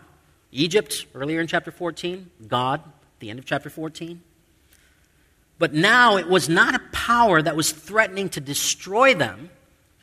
Egypt, 0.51 1.07
earlier 1.15 1.41
in 1.41 1.47
chapter 1.47 1.71
14, 1.71 2.31
God, 2.47 2.81
the 3.19 3.31
end 3.31 3.39
of 3.39 3.45
chapter 3.45 3.69
14. 3.69 4.23
But 5.59 5.75
now 5.75 6.17
it 6.17 6.29
was 6.29 6.49
not 6.49 6.75
a 6.75 6.81
power 6.93 7.41
that 7.41 7.57
was 7.57 7.73
threatening 7.73 8.29
to 8.31 8.41
destroy 8.41 9.15
them, 9.15 9.51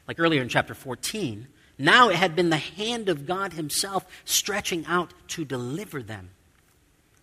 like 0.07 0.19
earlier 0.19 0.41
in 0.41 0.49
chapter 0.49 0.73
14. 0.73 1.47
Now 1.77 2.09
it 2.09 2.15
had 2.15 2.35
been 2.35 2.49
the 2.49 2.57
hand 2.57 3.09
of 3.09 3.25
God 3.25 3.53
Himself 3.53 4.05
stretching 4.23 4.85
out 4.85 5.13
to 5.29 5.43
deliver 5.43 6.03
them. 6.03 6.29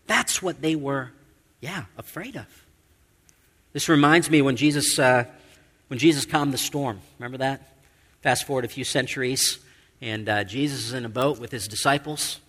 That's 0.07 0.43
what 0.43 0.63
they 0.63 0.75
were, 0.75 1.13
yeah, 1.61 1.85
afraid 1.97 2.37
of. 2.37 2.47
This 3.73 3.89
reminds 3.89 4.31
me 4.31 4.41
when 4.41 4.57
Jesus, 4.57 4.99
uh, 4.99 5.25
when 5.89 5.99
Jesus 5.99 6.25
calmed 6.25 6.55
the 6.55 6.59
storm. 6.59 7.01
Remember 7.19 7.39
that? 7.39 7.77
Fast 8.23 8.47
forward 8.47 8.65
a 8.65 8.69
few 8.69 8.85
centuries, 8.85 9.59
and 10.01 10.29
uh, 10.29 10.45
Jesus 10.45 10.87
is 10.87 10.93
in 10.95 11.05
a 11.05 11.09
boat 11.11 11.39
with 11.39 11.51
his 11.51 11.69
disciples, 11.69 12.41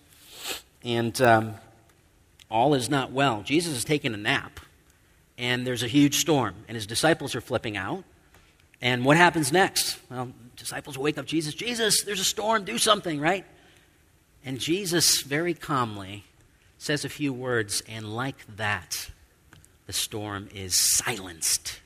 and 0.82 1.20
um, 1.20 1.54
all 2.50 2.72
is 2.74 2.88
not 2.88 3.12
well. 3.12 3.42
Jesus 3.42 3.76
is 3.76 3.84
taking 3.84 4.14
a 4.14 4.16
nap, 4.16 4.60
and 5.36 5.66
there's 5.66 5.82
a 5.82 5.88
huge 5.88 6.16
storm, 6.16 6.54
and 6.68 6.74
his 6.74 6.86
disciples 6.86 7.34
are 7.34 7.42
flipping 7.42 7.76
out. 7.76 8.02
And 8.80 9.04
what 9.04 9.18
happens 9.18 9.52
next? 9.52 9.98
Well, 10.10 10.32
disciples 10.56 10.96
wake 10.96 11.18
up 11.18 11.26
Jesus, 11.26 11.52
Jesus, 11.52 12.02
there's 12.02 12.20
a 12.20 12.24
storm, 12.24 12.64
do 12.64 12.78
something, 12.78 13.20
right? 13.20 13.44
And 14.42 14.58
Jesus 14.58 15.20
very 15.20 15.52
calmly 15.52 16.24
says 16.78 17.04
a 17.04 17.10
few 17.10 17.30
words, 17.34 17.82
and 17.86 18.16
like 18.16 18.36
that, 18.56 19.10
the 19.90 19.94
storm 19.94 20.48
is 20.54 20.80
silenced. 20.98 21.80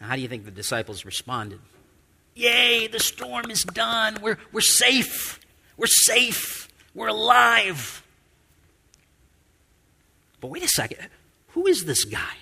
Now, 0.00 0.08
how 0.08 0.16
do 0.16 0.20
you 0.20 0.26
think 0.26 0.44
the 0.44 0.50
disciples 0.50 1.04
responded? 1.04 1.60
Yay, 2.34 2.88
the 2.88 2.98
storm 2.98 3.52
is 3.52 3.62
done. 3.62 4.18
We're, 4.20 4.36
we're 4.50 4.60
safe. 4.60 5.38
We're 5.76 5.86
safe. 5.86 6.68
We're 6.92 7.06
alive. 7.06 8.02
But 10.40 10.48
wait 10.48 10.64
a 10.64 10.68
second. 10.68 11.06
Who 11.50 11.68
is 11.68 11.84
this 11.84 12.04
guy? 12.04 12.34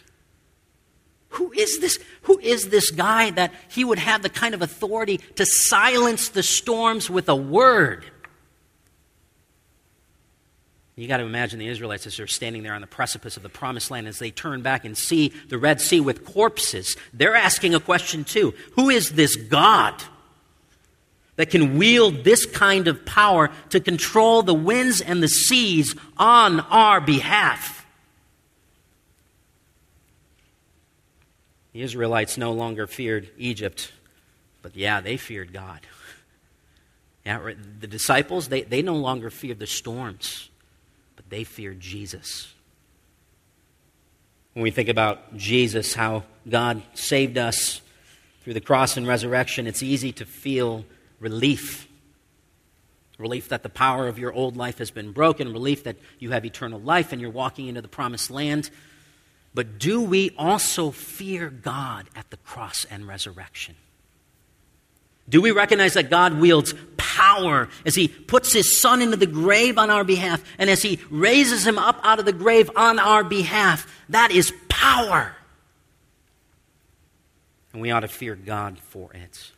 Who 1.30 1.52
is 1.52 1.78
this? 1.80 1.98
Who 2.22 2.38
is 2.38 2.70
this 2.70 2.90
guy 2.90 3.28
that 3.32 3.52
he 3.68 3.84
would 3.84 3.98
have 3.98 4.22
the 4.22 4.30
kind 4.30 4.54
of 4.54 4.62
authority 4.62 5.18
to 5.34 5.44
silence 5.44 6.30
the 6.30 6.42
storms 6.42 7.10
with 7.10 7.28
a 7.28 7.36
word? 7.36 8.06
You 10.96 11.06
got 11.06 11.18
to 11.18 11.24
imagine 11.24 11.59
the 11.59 11.68
Israelites 11.68 12.06
as 12.06 12.16
they're 12.16 12.26
standing 12.26 12.62
there 12.62 12.72
on 12.72 12.80
the 12.80 12.87
precipice 12.87 13.37
of 13.37 13.42
the 13.42 13.50
promised 13.50 13.90
land 13.90 14.09
as 14.09 14.18
they 14.18 14.30
turn 14.30 14.62
back 14.62 14.87
and 14.87 14.96
see 14.96 15.28
the 15.48 15.59
Red 15.59 15.82
Sea 15.82 16.00
with 16.00 16.24
corpses. 16.24 16.96
They're 17.12 17.37
asking 17.37 17.74
a 17.74 17.80
question 17.80 18.24
too 18.24 18.54
Who 18.72 18.88
is 18.88 19.11
this 19.11 19.37
God 19.37 20.02
that 21.37 21.50
can 21.50 21.76
wield 21.76 22.24
this 22.24 22.46
kind 22.46 22.88
of 22.88 23.04
power 23.04 23.50
to 23.68 23.78
control 23.78 24.42
the 24.42 24.54
winds 24.54 25.02
and 25.02 25.22
the 25.22 25.28
seas 25.28 25.94
on 26.16 26.61
our 26.61 27.02
behalf? 27.02 27.85
The 31.74 31.82
Israelites 31.82 32.38
no 32.38 32.52
longer 32.52 32.87
feared 32.87 33.28
Egypt, 33.37 33.92
but 34.62 34.74
yeah, 34.74 35.02
they 35.02 35.18
feared 35.18 35.52
God. 35.52 35.80
Yeah, 37.26 37.52
the 37.80 37.87
disciples, 37.87 38.48
they, 38.48 38.62
they 38.62 38.80
no 38.80 38.94
longer 38.94 39.28
feared 39.28 39.59
the 39.59 39.66
storms, 39.66 40.48
they 41.28 41.44
feared 41.44 41.80
Jesus. 41.80 42.52
When 44.54 44.62
we 44.62 44.70
think 44.70 44.88
about 44.88 45.36
Jesus, 45.36 45.94
how 45.94 46.24
God 46.48 46.82
saved 46.94 47.36
us 47.36 47.80
through 48.42 48.54
the 48.54 48.60
cross 48.60 48.96
and 48.96 49.06
resurrection, 49.06 49.66
it's 49.66 49.82
easy 49.82 50.12
to 50.12 50.24
feel 50.24 50.84
relief. 51.20 51.88
Relief 53.18 53.48
that 53.48 53.62
the 53.62 53.68
power 53.68 54.08
of 54.08 54.18
your 54.18 54.32
old 54.32 54.56
life 54.56 54.78
has 54.78 54.90
been 54.90 55.12
broken, 55.12 55.52
relief 55.52 55.84
that 55.84 55.96
you 56.18 56.30
have 56.30 56.44
eternal 56.44 56.80
life 56.80 57.12
and 57.12 57.20
you're 57.20 57.30
walking 57.30 57.66
into 57.66 57.82
the 57.82 57.88
promised 57.88 58.30
land. 58.30 58.70
But 59.54 59.78
do 59.78 60.02
we 60.02 60.30
also 60.38 60.90
fear 60.90 61.48
God 61.50 62.08
at 62.14 62.30
the 62.30 62.36
cross 62.38 62.86
and 62.90 63.08
resurrection? 63.08 63.74
Do 65.28 65.40
we 65.40 65.50
recognize 65.50 65.94
that 65.94 66.08
God 66.08 66.38
wields 66.38 66.74
power 66.96 67.68
as 67.84 67.94
He 67.94 68.08
puts 68.08 68.52
His 68.52 68.80
Son 68.80 69.02
into 69.02 69.16
the 69.16 69.26
grave 69.26 69.78
on 69.78 69.90
our 69.90 70.04
behalf 70.04 70.42
and 70.58 70.70
as 70.70 70.82
He 70.82 71.00
raises 71.10 71.66
Him 71.66 71.78
up 71.78 71.98
out 72.02 72.18
of 72.18 72.24
the 72.24 72.32
grave 72.32 72.70
on 72.76 72.98
our 72.98 73.24
behalf? 73.24 73.92
That 74.08 74.30
is 74.30 74.52
power. 74.68 75.34
And 77.72 77.82
we 77.82 77.90
ought 77.90 78.00
to 78.00 78.08
fear 78.08 78.36
God 78.36 78.78
for 78.78 79.12
it. 79.12 79.50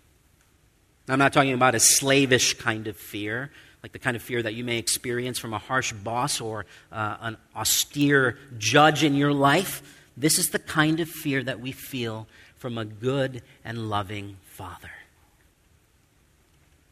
I'm 1.08 1.18
not 1.18 1.32
talking 1.32 1.52
about 1.52 1.74
a 1.74 1.80
slavish 1.80 2.54
kind 2.54 2.86
of 2.86 2.96
fear, 2.96 3.50
like 3.82 3.92
the 3.92 3.98
kind 3.98 4.16
of 4.16 4.22
fear 4.22 4.42
that 4.42 4.54
you 4.54 4.64
may 4.64 4.78
experience 4.78 5.38
from 5.38 5.54
a 5.54 5.58
harsh 5.58 5.92
boss 5.92 6.40
or 6.40 6.66
uh, 6.92 7.16
an 7.20 7.36
austere 7.56 8.38
judge 8.58 9.04
in 9.04 9.14
your 9.14 9.32
life. 9.32 9.82
This 10.16 10.38
is 10.38 10.50
the 10.50 10.58
kind 10.58 11.00
of 11.00 11.08
fear 11.08 11.42
that 11.42 11.60
we 11.60 11.72
feel 11.72 12.26
from 12.56 12.76
a 12.76 12.84
good 12.84 13.42
and 13.64 13.88
loving 13.88 14.36
Father. 14.44 14.90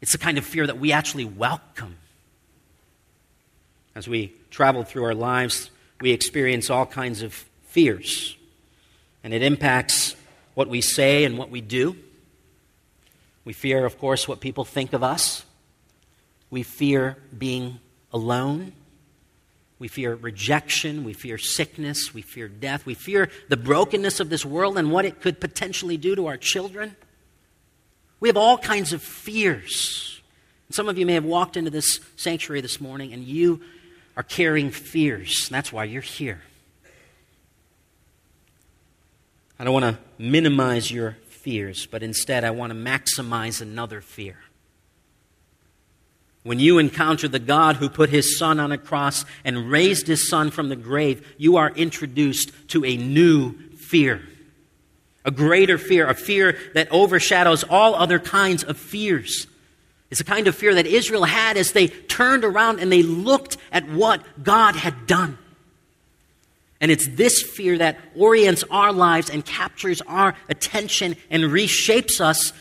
It's 0.07 0.12
the 0.12 0.19
kind 0.19 0.38
of 0.38 0.47
fear 0.47 0.64
that 0.64 0.79
we 0.79 0.92
actually 0.92 1.25
welcome. 1.25 1.97
As 3.97 4.07
we 4.07 4.33
travel 4.53 4.85
through 4.85 5.03
our 5.03 5.16
lives, 5.16 5.73
we 6.01 6.12
experience 6.12 6.71
all 6.71 6.87
kinds 6.87 7.23
of 7.23 7.35
fears, 7.64 8.37
and 9.25 9.35
it 9.35 9.42
impacts 9.42 10.14
what 10.55 10.69
we 10.69 10.81
say 10.81 11.25
and 11.25 11.37
what 11.37 11.51
we 11.51 11.61
do. 11.61 11.97
We 13.45 13.53
fear, 13.53 13.85
of 13.85 13.99
course, 13.99 14.29
what 14.29 14.38
people 14.38 14.64
think 14.64 14.92
of 14.92 15.03
us. 15.03 15.45
We 16.51 16.62
fear 16.62 17.16
being 17.37 17.81
alone. 18.12 18.75
We 19.81 19.88
fear 19.88 20.14
rejection. 20.14 21.03
We 21.03 21.14
fear 21.14 21.37
sickness. 21.37 22.14
We 22.14 22.23
fear 22.23 22.47
death. 22.47 22.87
We 22.87 22.95
fear 22.95 23.29
the 23.49 23.57
brokenness 23.57 24.21
of 24.21 24.31
this 24.31 24.45
world 24.45 24.79
and 24.79 24.92
what 24.92 25.05
it 25.05 25.21
could 25.21 25.40
potentially 25.40 25.97
do 25.97 26.14
to 26.14 26.29
our 26.29 26.37
children. 26.37 26.95
We 28.20 28.29
have 28.29 28.37
all 28.37 28.59
kinds 28.59 28.92
of 28.92 29.02
fears. 29.02 30.20
Some 30.70 30.88
of 30.88 30.98
you 30.98 31.07
may 31.07 31.14
have 31.14 31.24
walked 31.24 31.57
into 31.57 31.70
this 31.70 32.00
sanctuary 32.16 32.61
this 32.61 32.81
morning 32.81 33.12
and 33.12 33.22
you 33.22 33.61
are 34.16 34.22
carrying 34.22 34.70
fears. 34.70 35.48
That's 35.50 35.72
why 35.72 35.85
you're 35.85 36.02
here. 36.02 36.42
I 39.59 39.64
don't 39.64 39.72
want 39.72 39.85
to 39.85 39.98
minimize 40.18 40.90
your 40.90 41.16
fears, 41.29 41.87
but 41.87 42.02
instead 42.02 42.44
I 42.44 42.50
want 42.50 42.72
to 42.72 42.79
maximize 42.79 43.61
another 43.61 44.00
fear. 44.00 44.37
When 46.42 46.61
you 46.61 46.79
encounter 46.79 47.26
the 47.26 47.38
God 47.38 47.76
who 47.76 47.88
put 47.88 48.11
his 48.11 48.38
son 48.38 48.61
on 48.61 48.70
a 48.70 48.79
cross 48.79 49.24
and 49.44 49.70
raised 49.70 50.07
his 50.07 50.29
son 50.29 50.50
from 50.50 50.68
the 50.68 50.76
grave, 50.76 51.35
you 51.38 51.57
are 51.57 51.70
introduced 51.70 52.52
to 52.68 52.85
a 52.85 52.96
new 52.96 53.52
fear. 53.76 54.22
A 55.26 55.30
greater 55.30 55.76
fear, 55.76 56.08
a 56.08 56.14
fear 56.14 56.56
that 56.72 56.90
overshadows 56.90 57.64
all 57.64 57.94
other 57.94 58.18
kinds 58.18 58.64
of 58.64 58.78
fears. 58.78 59.46
It's 60.10 60.20
a 60.20 60.24
kind 60.24 60.48
of 60.48 60.54
fear 60.54 60.74
that 60.76 60.86
Israel 60.86 61.24
had 61.24 61.58
as 61.58 61.72
they 61.72 61.88
turned 61.88 62.44
around 62.44 62.80
and 62.80 62.90
they 62.90 63.02
looked 63.02 63.58
at 63.70 63.86
what 63.90 64.22
God 64.42 64.74
had 64.74 65.06
done. 65.06 65.36
And 66.80 66.90
it's 66.90 67.06
this 67.08 67.42
fear 67.42 67.76
that 67.76 67.98
orients 68.16 68.64
our 68.70 68.92
lives 68.92 69.28
and 69.28 69.44
captures 69.44 70.00
our 70.02 70.34
attention 70.48 71.16
and 71.28 71.44
reshapes 71.44 72.20
us 72.20 72.54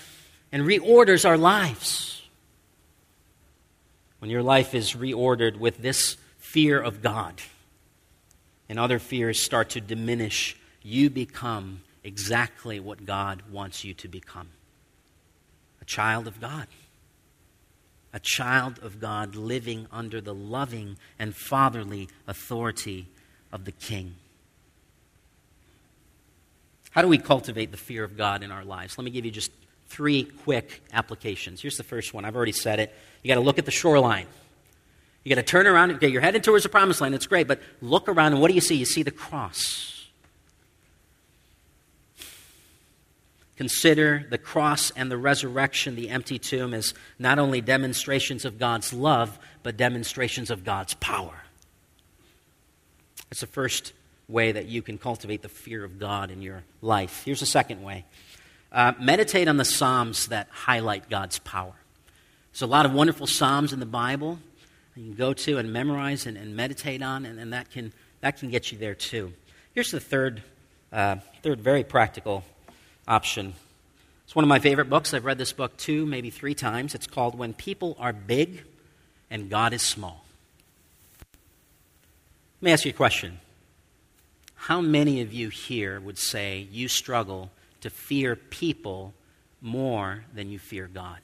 and 0.51 0.63
reorders 0.63 1.25
our 1.25 1.37
lives 1.37 2.15
when 4.25 4.31
your 4.31 4.41
life 4.41 4.73
is 4.73 4.93
reordered 4.93 5.57
with 5.57 5.77
this 5.77 6.17
fear 6.39 6.81
of 6.81 7.03
God 7.03 7.43
and 8.67 8.79
other 8.79 8.97
fears 8.97 9.39
start 9.39 9.69
to 9.69 9.79
diminish, 9.79 10.57
you 10.81 11.11
become 11.11 11.81
exactly 12.05 12.79
what 12.79 13.05
God 13.05 13.41
wants 13.51 13.83
you 13.83 13.93
to 13.95 14.07
become 14.07 14.49
a 15.81 15.85
child 15.85 16.27
of 16.27 16.39
God. 16.39 16.67
A 18.13 18.19
child 18.19 18.79
of 18.81 19.01
God 19.01 19.35
living 19.35 19.87
under 19.91 20.21
the 20.21 20.33
loving 20.33 20.97
and 21.19 21.35
fatherly 21.35 22.07
authority 22.27 23.07
of 23.51 23.65
the 23.65 23.73
King. 23.73 24.15
How 26.91 27.01
do 27.01 27.09
we 27.09 27.17
cultivate 27.17 27.71
the 27.71 27.77
fear 27.77 28.05
of 28.05 28.15
God 28.15 28.41
in 28.41 28.51
our 28.51 28.63
lives? 28.63 28.97
Let 28.97 29.03
me 29.03 29.11
give 29.11 29.25
you 29.25 29.31
just 29.31 29.51
three 29.87 30.23
quick 30.23 30.81
applications. 30.93 31.61
Here's 31.61 31.75
the 31.75 31.83
first 31.83 32.13
one. 32.13 32.23
I've 32.23 32.37
already 32.37 32.53
said 32.53 32.79
it. 32.79 32.95
You 33.21 33.27
got 33.27 33.35
to 33.35 33.41
look 33.41 33.59
at 33.59 33.65
the 33.65 33.71
shoreline. 33.71 34.27
You 35.23 35.29
got 35.35 35.41
to 35.41 35.43
turn 35.43 35.67
around. 35.67 35.91
Okay, 35.91 36.07
you're 36.07 36.21
headed 36.21 36.43
towards 36.43 36.63
the 36.63 36.69
promised 36.69 37.01
land. 37.01 37.13
It's 37.15 37.27
great, 37.27 37.47
but 37.47 37.59
look 37.81 38.07
around 38.07 38.31
and 38.31 38.41
what 38.41 38.47
do 38.47 38.53
you 38.55 38.61
see? 38.61 38.75
You 38.75 38.85
see 38.85 39.03
the 39.03 39.11
cross. 39.11 39.94
Consider 43.57 44.25
the 44.29 44.37
cross 44.37 44.91
and 44.91 45.09
the 45.09 45.17
resurrection, 45.17 45.95
the 45.95 46.09
empty 46.09 46.37
tomb, 46.37 46.73
as 46.73 46.93
not 47.17 47.39
only 47.39 47.61
demonstrations 47.61 48.43
of 48.43 48.59
God's 48.59 48.91
love, 48.91 49.39
but 49.63 49.77
demonstrations 49.77 50.49
of 50.49 50.63
God's 50.63 50.93
power. 50.95 51.43
It's 53.31 53.41
the 53.41 53.47
first 53.47 53.93
way 54.27 54.51
that 54.51 54.65
you 54.65 54.81
can 54.81 54.97
cultivate 54.97 55.41
the 55.41 55.49
fear 55.49 55.83
of 55.83 55.99
God 55.99 56.31
in 56.31 56.41
your 56.41 56.63
life. 56.81 57.23
Here's 57.23 57.39
the 57.39 57.45
second 57.45 57.81
way 57.81 58.05
uh, 58.71 58.93
meditate 58.99 59.47
on 59.47 59.57
the 59.57 59.65
Psalms 59.65 60.27
that 60.27 60.47
highlight 60.51 61.09
God's 61.09 61.39
power. 61.39 61.73
There's 62.51 62.61
a 62.61 62.67
lot 62.67 62.85
of 62.85 62.93
wonderful 62.93 63.27
Psalms 63.27 63.71
in 63.71 63.79
the 63.79 63.85
Bible 63.85 64.39
you 64.95 65.03
can 65.03 65.15
go 65.15 65.33
to 65.33 65.57
and 65.57 65.73
memorize 65.73 66.25
and, 66.25 66.37
and 66.37 66.55
meditate 66.55 67.01
on, 67.01 67.25
and, 67.25 67.37
and, 67.39 67.51
that, 67.51 67.69
can, 67.69 67.91
that 68.21 68.39
can 68.39 68.49
get 68.49 68.71
you 68.71 68.77
there 68.77 68.95
too. 68.95 69.33
Here's 69.73 69.91
the 69.91 69.99
third, 69.99 70.41
uh, 70.91 71.17
third 71.43 71.59
very 71.59 71.83
practical 71.83 72.43
option. 73.07 73.53
It's 74.25 74.35
one 74.35 74.43
of 74.43 74.49
my 74.49 74.59
favorite 74.59 74.89
books. 74.89 75.13
I've 75.13 75.25
read 75.25 75.37
this 75.37 75.53
book 75.53 75.77
two, 75.77 76.05
maybe 76.05 76.29
three 76.29 76.55
times. 76.55 76.95
It's 76.95 77.07
called 77.07 77.37
When 77.37 77.53
People 77.53 77.95
Are 77.99 78.13
Big 78.13 78.63
and 79.29 79.49
God 79.49 79.73
is 79.73 79.81
Small. 79.81 80.23
Let 82.61 82.65
me 82.65 82.71
ask 82.71 82.85
you 82.85 82.91
a 82.91 82.93
question. 82.95 83.39
How 84.55 84.81
many 84.81 85.21
of 85.21 85.31
you 85.31 85.49
here 85.49 85.99
would 85.99 86.17
say 86.17 86.67
you 86.71 86.87
struggle 86.87 87.51
to 87.81 87.89
fear 87.91 88.35
people 88.35 89.13
more 89.61 90.23
than 90.33 90.49
you 90.49 90.57
fear 90.57 90.89
God? 90.91 91.19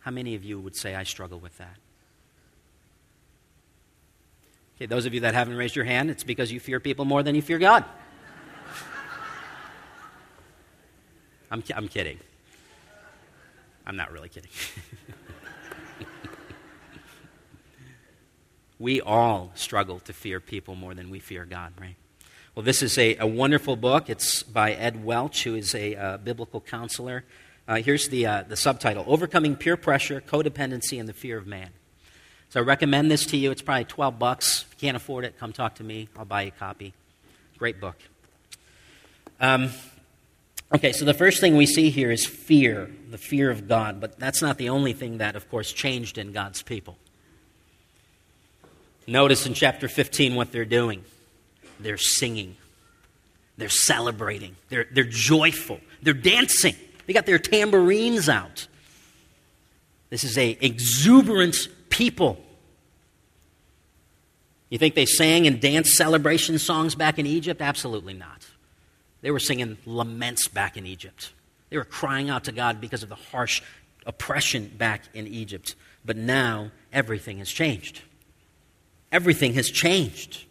How 0.00 0.12
many 0.12 0.36
of 0.36 0.44
you 0.44 0.60
would 0.60 0.76
say, 0.76 0.94
I 0.94 1.02
struggle 1.02 1.40
with 1.40 1.56
that? 1.58 1.76
Okay, 4.76 4.86
those 4.86 5.06
of 5.06 5.14
you 5.14 5.20
that 5.20 5.34
haven't 5.34 5.56
raised 5.56 5.74
your 5.74 5.84
hand, 5.84 6.10
it's 6.10 6.24
because 6.24 6.52
you 6.52 6.60
fear 6.60 6.80
people 6.80 7.04
more 7.04 7.22
than 7.22 7.34
you 7.34 7.42
fear 7.42 7.58
God. 7.58 7.84
I'm, 11.52 11.62
I'm 11.76 11.86
kidding. 11.86 12.18
I'm 13.86 13.94
not 13.94 14.10
really 14.10 14.30
kidding. 14.30 14.50
we 18.78 19.02
all 19.02 19.52
struggle 19.54 20.00
to 20.00 20.14
fear 20.14 20.40
people 20.40 20.74
more 20.76 20.94
than 20.94 21.10
we 21.10 21.18
fear 21.18 21.44
God, 21.44 21.74
right? 21.78 21.96
Well, 22.54 22.64
this 22.64 22.82
is 22.82 22.96
a, 22.96 23.16
a 23.16 23.26
wonderful 23.26 23.76
book. 23.76 24.08
It's 24.08 24.42
by 24.42 24.72
Ed 24.72 25.04
Welch, 25.04 25.44
who 25.44 25.54
is 25.54 25.74
a 25.74 25.94
uh, 25.94 26.16
biblical 26.16 26.62
counselor. 26.62 27.24
Uh, 27.68 27.76
here's 27.76 28.08
the, 28.08 28.24
uh, 28.24 28.44
the 28.48 28.56
subtitle 28.56 29.04
Overcoming 29.06 29.54
Peer 29.54 29.76
Pressure, 29.76 30.22
Codependency, 30.22 30.98
and 30.98 31.06
the 31.06 31.12
Fear 31.12 31.36
of 31.36 31.46
Man. 31.46 31.68
So 32.48 32.60
I 32.60 32.62
recommend 32.62 33.10
this 33.10 33.26
to 33.26 33.36
you. 33.36 33.50
It's 33.50 33.60
probably 33.60 33.84
12 33.84 34.18
bucks. 34.18 34.62
If 34.62 34.82
you 34.82 34.88
can't 34.88 34.96
afford 34.96 35.26
it, 35.26 35.38
come 35.38 35.52
talk 35.52 35.74
to 35.74 35.84
me. 35.84 36.08
I'll 36.16 36.24
buy 36.24 36.42
you 36.42 36.48
a 36.48 36.58
copy. 36.58 36.94
Great 37.58 37.78
book. 37.78 37.96
Um, 39.38 39.70
okay, 40.74 40.92
so 40.92 41.04
the 41.04 41.14
first 41.14 41.40
thing 41.40 41.56
we 41.56 41.66
see 41.66 41.90
here 41.90 42.10
is 42.10 42.26
fear, 42.26 42.90
the 43.10 43.18
fear 43.18 43.50
of 43.50 43.68
God. 43.68 44.00
But 44.00 44.18
that's 44.18 44.42
not 44.42 44.58
the 44.58 44.68
only 44.68 44.92
thing 44.92 45.18
that, 45.18 45.36
of 45.36 45.48
course, 45.50 45.72
changed 45.72 46.18
in 46.18 46.32
God's 46.32 46.62
people. 46.62 46.96
Notice 49.06 49.46
in 49.46 49.54
chapter 49.54 49.88
15 49.88 50.34
what 50.34 50.52
they're 50.52 50.64
doing 50.64 51.04
they're 51.80 51.96
singing, 51.96 52.56
they're 53.56 53.68
celebrating, 53.68 54.54
they're, 54.68 54.86
they're 54.92 55.04
joyful, 55.04 55.80
they're 56.00 56.14
dancing. 56.14 56.76
They 57.06 57.12
got 57.12 57.26
their 57.26 57.40
tambourines 57.40 58.28
out. 58.28 58.68
This 60.10 60.22
is 60.22 60.38
a 60.38 60.56
exuberant 60.60 61.56
people. 61.88 62.38
You 64.70 64.78
think 64.78 64.94
they 64.94 65.06
sang 65.06 65.46
and 65.46 65.60
danced 65.60 65.94
celebration 65.94 66.58
songs 66.58 66.94
back 66.94 67.18
in 67.18 67.26
Egypt? 67.26 67.60
Absolutely 67.60 68.14
not. 68.14 68.46
They 69.22 69.30
were 69.30 69.38
singing 69.38 69.78
laments 69.86 70.48
back 70.48 70.76
in 70.76 70.86
Egypt. 70.86 71.32
They 71.70 71.78
were 71.78 71.84
crying 71.84 72.28
out 72.28 72.44
to 72.44 72.52
God 72.52 72.80
because 72.80 73.02
of 73.02 73.08
the 73.08 73.14
harsh 73.14 73.62
oppression 74.04 74.70
back 74.76 75.04
in 75.14 75.26
Egypt. 75.26 75.74
But 76.04 76.16
now 76.16 76.70
everything 76.92 77.38
has 77.38 77.50
changed. 77.50 78.02
Everything 79.10 79.54
has 79.54 79.70
changed. 79.70 80.44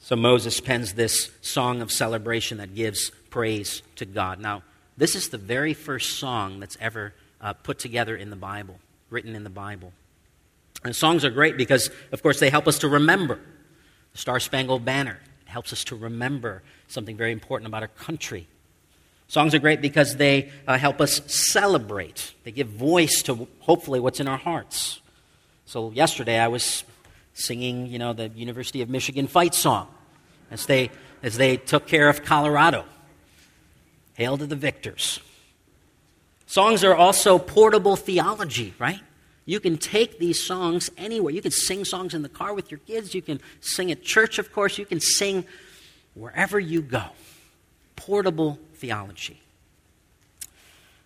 So 0.00 0.16
Moses 0.16 0.60
pens 0.60 0.94
this 0.94 1.30
song 1.40 1.80
of 1.80 1.92
celebration 1.92 2.58
that 2.58 2.74
gives 2.74 3.10
praise 3.30 3.82
to 3.96 4.04
God. 4.04 4.40
Now, 4.40 4.62
this 4.96 5.14
is 5.14 5.28
the 5.28 5.38
very 5.38 5.74
first 5.74 6.18
song 6.18 6.60
that's 6.60 6.76
ever 6.80 7.14
uh, 7.40 7.52
put 7.52 7.78
together 7.78 8.16
in 8.16 8.30
the 8.30 8.36
Bible 8.36 8.78
written 9.10 9.34
in 9.34 9.44
the 9.44 9.50
Bible. 9.50 9.92
And 10.84 10.94
songs 10.94 11.24
are 11.24 11.30
great 11.30 11.56
because, 11.56 11.88
of 12.12 12.22
course, 12.22 12.40
they 12.40 12.50
help 12.50 12.68
us 12.68 12.80
to 12.80 12.88
remember 12.88 13.38
the 14.12 14.18
Star 14.18 14.40
Spangled 14.40 14.84
Banner. 14.84 15.18
Helps 15.54 15.72
us 15.72 15.84
to 15.84 15.94
remember 15.94 16.64
something 16.88 17.16
very 17.16 17.30
important 17.30 17.68
about 17.68 17.82
our 17.82 17.88
country. 17.88 18.48
Songs 19.28 19.54
are 19.54 19.60
great 19.60 19.80
because 19.80 20.16
they 20.16 20.50
uh, 20.66 20.76
help 20.76 21.00
us 21.00 21.20
celebrate. 21.32 22.34
They 22.42 22.50
give 22.50 22.66
voice 22.66 23.22
to 23.22 23.46
hopefully 23.60 24.00
what's 24.00 24.18
in 24.18 24.26
our 24.26 24.36
hearts. 24.36 25.00
So 25.64 25.92
yesterday 25.92 26.40
I 26.40 26.48
was 26.48 26.82
singing, 27.34 27.86
you 27.86 28.00
know, 28.00 28.12
the 28.12 28.30
University 28.30 28.82
of 28.82 28.90
Michigan 28.90 29.28
fight 29.28 29.54
song 29.54 29.86
as 30.50 30.66
they 30.66 30.90
as 31.22 31.36
they 31.36 31.56
took 31.56 31.86
care 31.86 32.08
of 32.08 32.24
Colorado. 32.24 32.84
Hail 34.14 34.36
to 34.36 34.46
the 34.48 34.56
victors. 34.56 35.20
Songs 36.46 36.82
are 36.82 36.96
also 36.96 37.38
portable 37.38 37.94
theology, 37.94 38.74
right? 38.80 38.98
You 39.46 39.60
can 39.60 39.76
take 39.76 40.18
these 40.18 40.42
songs 40.42 40.90
anywhere. 40.96 41.32
You 41.32 41.42
can 41.42 41.50
sing 41.50 41.84
songs 41.84 42.14
in 42.14 42.22
the 42.22 42.28
car 42.28 42.54
with 42.54 42.70
your 42.70 42.78
kids. 42.78 43.14
You 43.14 43.22
can 43.22 43.40
sing 43.60 43.90
at 43.90 44.02
church, 44.02 44.38
of 44.38 44.52
course. 44.52 44.78
You 44.78 44.86
can 44.86 45.00
sing 45.00 45.44
wherever 46.14 46.58
you 46.58 46.80
go. 46.80 47.04
Portable 47.96 48.58
theology. 48.74 49.40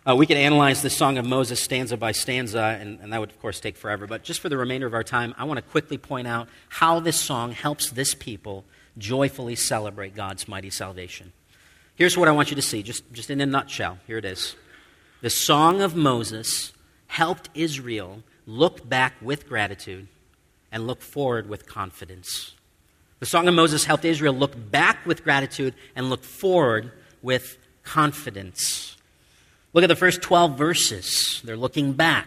Uh, 0.09 0.15
we 0.15 0.25
could 0.25 0.37
analyze 0.37 0.81
the 0.81 0.89
Song 0.89 1.19
of 1.19 1.27
Moses 1.27 1.61
stanza 1.61 1.97
by 1.97 2.13
stanza, 2.13 2.79
and, 2.81 2.99
and 3.01 3.13
that 3.13 3.21
would, 3.21 3.31
of 3.31 3.41
course, 3.41 3.61
take 3.61 3.77
forever. 3.77 4.07
But 4.07 4.23
just 4.23 4.41
for 4.41 4.49
the 4.49 4.57
remainder 4.57 4.87
of 4.87 4.95
our 4.95 5.05
time, 5.05 5.35
I 5.37 5.45
want 5.45 5.59
to 5.59 5.63
quickly 5.63 5.99
point 5.99 6.27
out 6.27 6.49
how 6.69 7.01
this 7.01 7.17
song 7.17 7.53
helps 7.53 7.91
this 7.91 8.15
people 8.15 8.65
joyfully 8.97 9.55
celebrate 9.55 10.15
God's 10.15 10.49
mighty 10.49 10.71
salvation. 10.71 11.33
Here's 11.97 12.17
what 12.17 12.29
I 12.29 12.33
want 12.33 12.51
you 12.51 12.57
to 12.57 12.63
see, 12.63 12.83
just, 12.83 13.13
just 13.13 13.29
in 13.29 13.41
a 13.41 13.47
nutshell. 13.47 13.99
Here 14.07 14.19
it 14.19 14.25
is. 14.25 14.55
The 15.21 15.31
Song 15.31 15.83
of 15.83 15.97
Moses 15.97 16.73
helped 17.09 17.51
Israel 17.55 18.23
look 18.49 18.89
back 18.89 19.15
with 19.21 19.47
gratitude 19.47 20.09
and 20.73 20.87
look 20.87 21.03
forward 21.03 21.49
with 21.49 21.67
confidence. 21.67 22.55
The 23.21 23.27
Song 23.27 23.47
of 23.47 23.55
Moses 23.55 23.85
helped 23.85 24.05
Israel 24.05 24.33
look 24.33 24.55
back 24.71 25.05
with 25.05 25.23
gratitude 25.23 25.75
and 25.95 26.09
look 26.09 26.25
forward 26.25 26.91
with 27.21 27.59
confidence. 27.85 28.97
Look 29.75 29.85
at 29.85 29.89
the 29.89 29.97
first 29.97 30.23
12 30.23 30.57
verses. 30.57 31.43
They're 31.45 31.57
looking 31.57 31.93
back. 31.93 32.27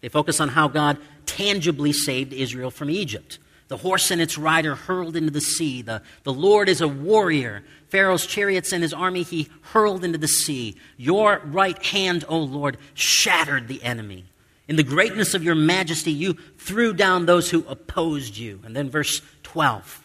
They 0.00 0.08
focus 0.08 0.40
on 0.40 0.48
how 0.48 0.68
God 0.68 0.96
tangibly 1.26 1.92
saved 1.92 2.32
Israel 2.32 2.70
from 2.70 2.88
Egypt. 2.88 3.38
The 3.66 3.76
horse 3.76 4.10
and 4.10 4.22
its 4.22 4.38
rider 4.38 4.74
hurled 4.74 5.16
into 5.16 5.30
the 5.30 5.42
sea. 5.42 5.82
The, 5.82 6.02
the 6.22 6.32
Lord 6.32 6.70
is 6.70 6.80
a 6.80 6.88
warrior. 6.88 7.62
Pharaoh's 7.88 8.26
chariots 8.26 8.72
and 8.72 8.82
his 8.82 8.94
army 8.94 9.22
he 9.22 9.50
hurled 9.60 10.02
into 10.04 10.16
the 10.16 10.28
sea. 10.28 10.76
Your 10.96 11.42
right 11.44 11.84
hand, 11.84 12.24
O 12.28 12.38
Lord, 12.38 12.78
shattered 12.94 13.68
the 13.68 13.82
enemy. 13.82 14.24
In 14.68 14.76
the 14.76 14.82
greatness 14.82 15.32
of 15.32 15.42
your 15.42 15.54
majesty, 15.54 16.12
you 16.12 16.34
threw 16.58 16.92
down 16.92 17.24
those 17.24 17.50
who 17.50 17.64
opposed 17.66 18.36
you. 18.36 18.60
And 18.64 18.76
then 18.76 18.90
verse 18.90 19.22
12 19.42 20.04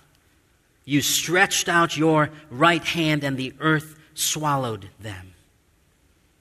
You 0.85 1.01
stretched 1.01 1.67
out 1.67 1.97
your 1.97 2.29
right 2.49 2.83
hand, 2.83 3.23
and 3.23 3.37
the 3.37 3.53
earth 3.59 3.99
swallowed 4.13 4.89
them. 5.01 5.33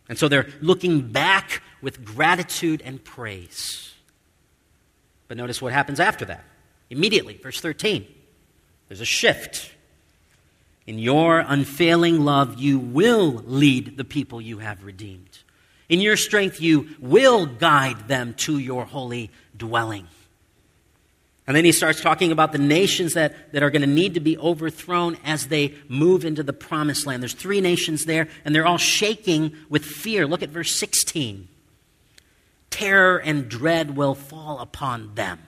And 0.09 0.19
so 0.19 0.29
they're 0.29 0.49
looking 0.61 1.11
back 1.11 1.63
with 1.81 2.05
gratitude 2.05 2.81
and 2.85 3.03
praise. 3.03 3.93
But 5.27 5.37
notice 5.37 5.61
what 5.61 5.73
happens 5.73 5.99
after 5.99 6.25
that. 6.27 6.45
Immediately, 6.91 7.39
verse 7.39 7.61
13, 7.61 8.07
there's 8.89 9.01
a 9.01 9.07
shift. 9.07 9.73
In 10.87 10.99
your 10.99 11.41
unfailing 11.41 12.25
love, 12.25 12.61
you 12.61 12.79
will 12.79 13.43
lead 13.47 13.97
the 13.97 14.05
people 14.05 14.41
you 14.41 14.59
have 14.59 14.85
redeemed. 14.85 15.39
In 15.89 16.01
your 16.01 16.17
strength, 16.17 16.61
you 16.61 16.89
will 17.01 17.47
guide 17.47 18.09
them 18.09 18.35
to 18.35 18.59
your 18.59 18.85
holy 18.85 19.31
dwelling. 19.57 20.07
And 21.47 21.57
then 21.57 21.65
he 21.65 21.73
starts 21.73 22.01
talking 22.01 22.31
about 22.31 22.53
the 22.53 22.59
nations 22.59 23.15
that, 23.15 23.53
that 23.53 23.63
are 23.63 23.71
going 23.71 23.83
to 23.83 23.89
need 23.89 24.15
to 24.15 24.21
be 24.21 24.39
overthrown 24.39 25.19
as 25.25 25.49
they 25.49 25.75
move 25.89 26.25
into 26.25 26.43
the 26.43 26.53
promised 26.53 27.05
land. 27.05 27.23
There's 27.23 27.35
three 27.35 27.61
nations 27.61 28.05
there, 28.05 28.29
and 28.45 28.55
they're 28.55 28.67
all 28.67 28.79
shaking 28.79 29.53
with 29.69 29.85
fear. 29.85 30.27
Look 30.27 30.43
at 30.43 30.51
verse 30.51 30.75
16. 30.79 31.49
Terror 32.71 33.19
and 33.19 33.49
dread 33.49 33.97
will 33.97 34.15
fall 34.15 34.61
upon 34.61 35.15
them. 35.15 35.41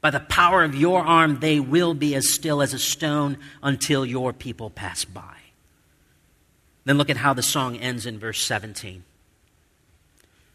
By 0.00 0.10
the 0.10 0.20
power 0.20 0.62
of 0.62 0.74
your 0.74 1.02
arm, 1.02 1.40
they 1.40 1.58
will 1.58 1.94
be 1.94 2.14
as 2.14 2.32
still 2.32 2.62
as 2.62 2.72
a 2.74 2.78
stone 2.78 3.38
until 3.62 4.04
your 4.04 4.32
people 4.32 4.70
pass 4.70 5.04
by. 5.04 5.36
Then 6.84 6.96
look 6.96 7.10
at 7.10 7.18
how 7.18 7.34
the 7.34 7.42
song 7.42 7.76
ends 7.76 8.06
in 8.06 8.18
verse 8.18 8.42
17. 8.42 9.04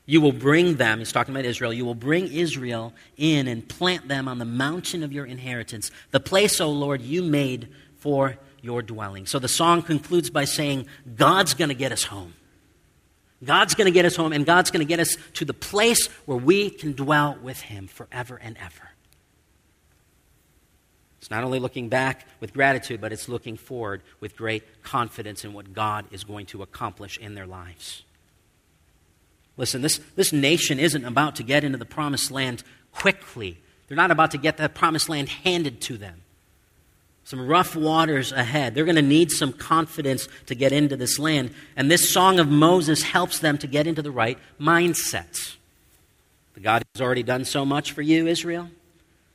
You 0.06 0.22
will 0.22 0.32
bring 0.32 0.76
them, 0.76 1.00
he's 1.00 1.12
talking 1.12 1.34
about 1.34 1.46
Israel, 1.46 1.74
you 1.74 1.86
will 1.86 1.96
bring 1.96 2.32
Israel 2.32 2.94
in 3.18 3.48
and 3.48 3.68
plant 3.68 4.08
them 4.08 4.28
on 4.28 4.38
the 4.38 4.46
mountain 4.46 5.02
of 5.02 5.12
your 5.12 5.26
inheritance, 5.26 5.90
the 6.12 6.20
place, 6.20 6.62
O 6.62 6.70
Lord, 6.70 7.02
you 7.02 7.24
made 7.24 7.70
for 7.98 8.38
your 8.62 8.82
dwelling. 8.84 9.26
So 9.26 9.40
the 9.40 9.48
song 9.48 9.82
concludes 9.82 10.30
by 10.30 10.46
saying, 10.46 10.86
God's 11.16 11.56
going 11.56 11.70
to 11.70 11.76
get 11.76 11.92
us 11.92 12.04
home. 12.04 12.34
God's 13.44 13.76
going 13.76 13.86
to 13.86 13.92
get 13.92 14.06
us 14.06 14.16
home, 14.16 14.32
and 14.32 14.46
God's 14.46 14.72
going 14.72 14.86
to 14.86 14.90
get 14.90 15.00
us 15.00 15.18
to 15.34 15.46
the 15.46 15.54
place 15.54 16.08
where 16.26 16.38
we 16.38 16.70
can 16.70 16.94
dwell 16.94 17.38
with 17.42 17.62
Him 17.62 17.88
forever 17.88 18.40
and 18.42 18.58
ever. 18.58 18.90
It's 21.20 21.32
not 21.32 21.44
only 21.44 21.60
looking 21.60 21.90
back 21.90 22.28
with 22.40 22.54
gratitude, 22.54 23.02
but 23.02 23.12
it's 23.12 23.28
looking 23.28 23.58
forward 23.58 24.04
with 24.20 24.36
great 24.36 24.84
confidence 24.84 25.44
in 25.44 25.54
what 25.54 25.74
God 25.74 26.06
is 26.12 26.24
going 26.24 26.46
to 26.48 26.62
accomplish 26.62 27.18
in 27.18 27.34
their 27.34 27.48
lives. 27.48 28.04
Listen, 29.58 29.82
this, 29.82 30.00
this 30.16 30.34
nation 30.34 30.80
isn't 30.80 31.06
about 31.06 31.38
to 31.38 31.44
get 31.44 31.64
into 31.64 31.78
the 31.78 31.86
promised 31.86 32.32
land 32.32 32.64
quickly. 32.92 33.58
They're 33.88 33.98
not 33.98 34.12
about 34.12 34.32
to 34.32 34.38
get 34.38 34.58
that 34.58 34.74
promised 34.74 35.10
land 35.10 35.30
handed 35.30 35.82
to 35.82 35.98
them. 35.98 36.22
Some 37.24 37.48
rough 37.48 37.76
waters 37.76 38.32
ahead. 38.32 38.76
They're 38.76 38.86
going 38.86 38.98
to 38.98 39.02
need 39.02 39.32
some 39.32 39.52
confidence 39.52 40.28
to 40.46 40.56
get 40.56 40.72
into 40.72 40.96
this 40.96 41.18
land. 41.18 41.52
And 41.76 41.90
this 41.90 42.10
song 42.10 42.40
of 42.40 42.48
Moses 42.48 43.02
helps 43.02 43.40
them 43.40 43.58
to 43.60 43.68
get 43.68 43.88
into 43.88 44.04
the 44.04 44.12
right 44.12 44.38
mindset. 44.60 45.56
The 46.54 46.60
God 46.60 46.84
who's 46.94 47.02
already 47.02 47.24
done 47.24 47.44
so 47.44 47.66
much 47.66 47.94
for 47.94 48.04
you, 48.04 48.28
Israel, 48.28 48.70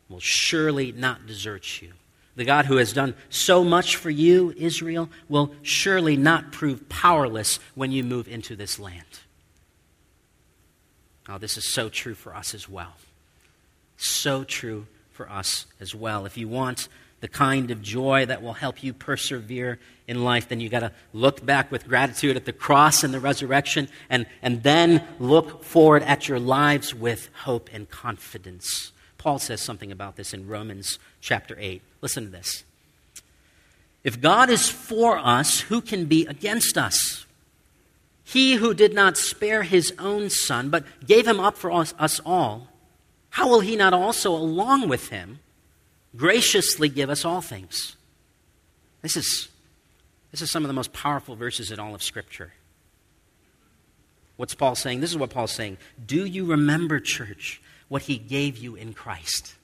will 0.09 0.21
surely 0.21 0.93
not 0.93 1.27
desert 1.27 1.83
you. 1.83 1.93
The 2.37 2.45
God 2.45 2.67
who 2.67 2.77
has 2.77 2.93
done 2.93 3.15
so 3.29 3.65
much 3.65 3.97
for 3.97 4.09
you, 4.09 4.55
Israel, 4.57 5.11
will 5.29 5.53
surely 5.63 6.17
not 6.17 6.53
prove 6.53 6.89
powerless 6.89 7.59
when 7.75 7.91
you 7.91 8.05
move 8.05 8.29
into 8.29 8.55
this 8.55 8.79
land. 8.79 9.21
Oh, 11.31 11.39
this 11.39 11.57
is 11.57 11.73
so 11.73 11.89
true 11.89 12.15
for 12.15 12.35
us 12.35 12.55
as 12.55 12.69
well. 12.69 12.95
So 13.97 14.43
true 14.43 14.87
for 15.13 15.31
us 15.31 15.67
as 15.79 15.95
well. 15.95 16.27
If 16.27 16.37
you 16.37 16.49
want 16.49 16.89
the 17.21 17.29
kind 17.29 17.71
of 17.71 17.83
joy 17.83 18.27
that 18.27 18.43
will 18.43 18.55
help 18.55 18.83
you 18.83 18.93
persevere 18.93 19.79
in 20.09 20.25
life, 20.25 20.49
then 20.49 20.59
you've 20.59 20.73
got 20.73 20.81
to 20.81 20.93
look 21.13 21.45
back 21.47 21.71
with 21.71 21.87
gratitude 21.87 22.37
at 22.37 22.47
the 22.47 22.53
cross 22.53 23.05
and 23.05 23.15
the 23.15 23.21
resurrection, 23.21 23.89
and, 24.09 24.27
and 24.43 24.63
then 24.65 25.07
look 25.21 25.63
forward 25.63 26.03
at 26.03 26.29
your 26.29 26.41
lives 26.41 26.95
with 26.95 27.29
hope 27.45 27.71
and 27.73 27.89
confidence. 27.91 28.91
Paul 29.17 29.39
says 29.39 29.61
something 29.61 29.93
about 29.93 30.17
this 30.17 30.35
in 30.35 30.49
Romans 30.49 30.99
chapter 31.21 31.55
8. 31.61 31.81
Listen 32.01 32.25
to 32.25 32.31
this. 32.31 32.65
If 34.03 34.21
God 34.21 34.51
is 34.51 34.69
for 34.69 35.19
us, 35.19 35.61
who 35.61 35.81
can 35.81 36.07
be 36.07 36.27
against 36.27 36.77
us? 36.77 37.27
He 38.31 38.55
who 38.55 38.75
did 38.75 38.95
not 38.95 39.17
spare 39.17 39.65
his 39.65 39.93
own 39.99 40.31
son, 40.31 40.71
but 40.71 40.85
gave 41.05 41.27
him 41.27 41.41
up 41.41 41.57
for 41.57 41.73
us, 41.73 41.93
us 41.99 42.21
all, 42.25 42.69
how 43.31 43.49
will 43.49 43.59
he 43.59 43.75
not 43.75 43.93
also, 43.93 44.31
along 44.31 44.89
with 44.89 45.09
him, 45.09 45.41
graciously 46.15 46.89
give 46.89 47.11
us 47.11 47.25
all 47.25 47.41
things? 47.41 47.97
This 49.03 49.17
is, 49.17 49.49
this 50.31 50.43
is 50.43 50.49
some 50.49 50.63
of 50.63 50.69
the 50.69 50.75
most 50.75 50.93
powerful 50.93 51.35
verses 51.35 51.73
in 51.73 51.81
all 51.81 51.93
of 51.93 52.05
Scripture. 52.05 52.53
What's 54.37 54.55
Paul 54.55 54.77
saying? 54.77 55.01
This 55.01 55.11
is 55.11 55.19
what 55.19 55.31
Paul's 55.31 55.51
saying. 55.51 55.79
Do 56.07 56.25
you 56.25 56.45
remember, 56.45 57.01
church, 57.01 57.61
what 57.89 58.03
he 58.03 58.17
gave 58.17 58.57
you 58.57 58.77
in 58.77 58.95
Christ? 58.95 59.57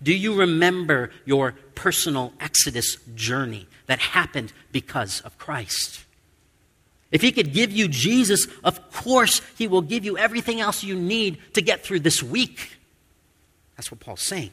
Do 0.00 0.14
you 0.14 0.36
remember 0.36 1.10
your 1.24 1.56
personal 1.74 2.34
Exodus 2.38 2.98
journey 3.16 3.66
that 3.86 3.98
happened 3.98 4.52
because 4.70 5.22
of 5.22 5.36
Christ? 5.38 6.04
If 7.14 7.22
He 7.22 7.30
could 7.30 7.52
give 7.52 7.70
you 7.70 7.86
Jesus, 7.86 8.48
of 8.64 8.90
course 8.90 9.40
He 9.56 9.68
will 9.68 9.82
give 9.82 10.04
you 10.04 10.18
everything 10.18 10.60
else 10.60 10.82
you 10.82 10.96
need 10.96 11.38
to 11.54 11.62
get 11.62 11.84
through 11.84 12.00
this 12.00 12.24
week. 12.24 12.76
That's 13.76 13.88
what 13.92 14.00
Paul's 14.00 14.26
saying. 14.26 14.50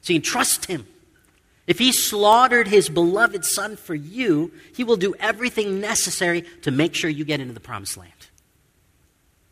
So 0.00 0.14
you 0.14 0.20
can 0.20 0.24
trust 0.24 0.64
Him. 0.64 0.86
If 1.66 1.78
He 1.78 1.92
slaughtered 1.92 2.68
His 2.68 2.88
beloved 2.88 3.44
Son 3.44 3.76
for 3.76 3.94
you, 3.94 4.50
He 4.74 4.82
will 4.82 4.96
do 4.96 5.14
everything 5.20 5.78
necessary 5.78 6.46
to 6.62 6.70
make 6.70 6.94
sure 6.94 7.10
you 7.10 7.26
get 7.26 7.38
into 7.38 7.52
the 7.52 7.60
promised 7.60 7.98
land. 7.98 8.12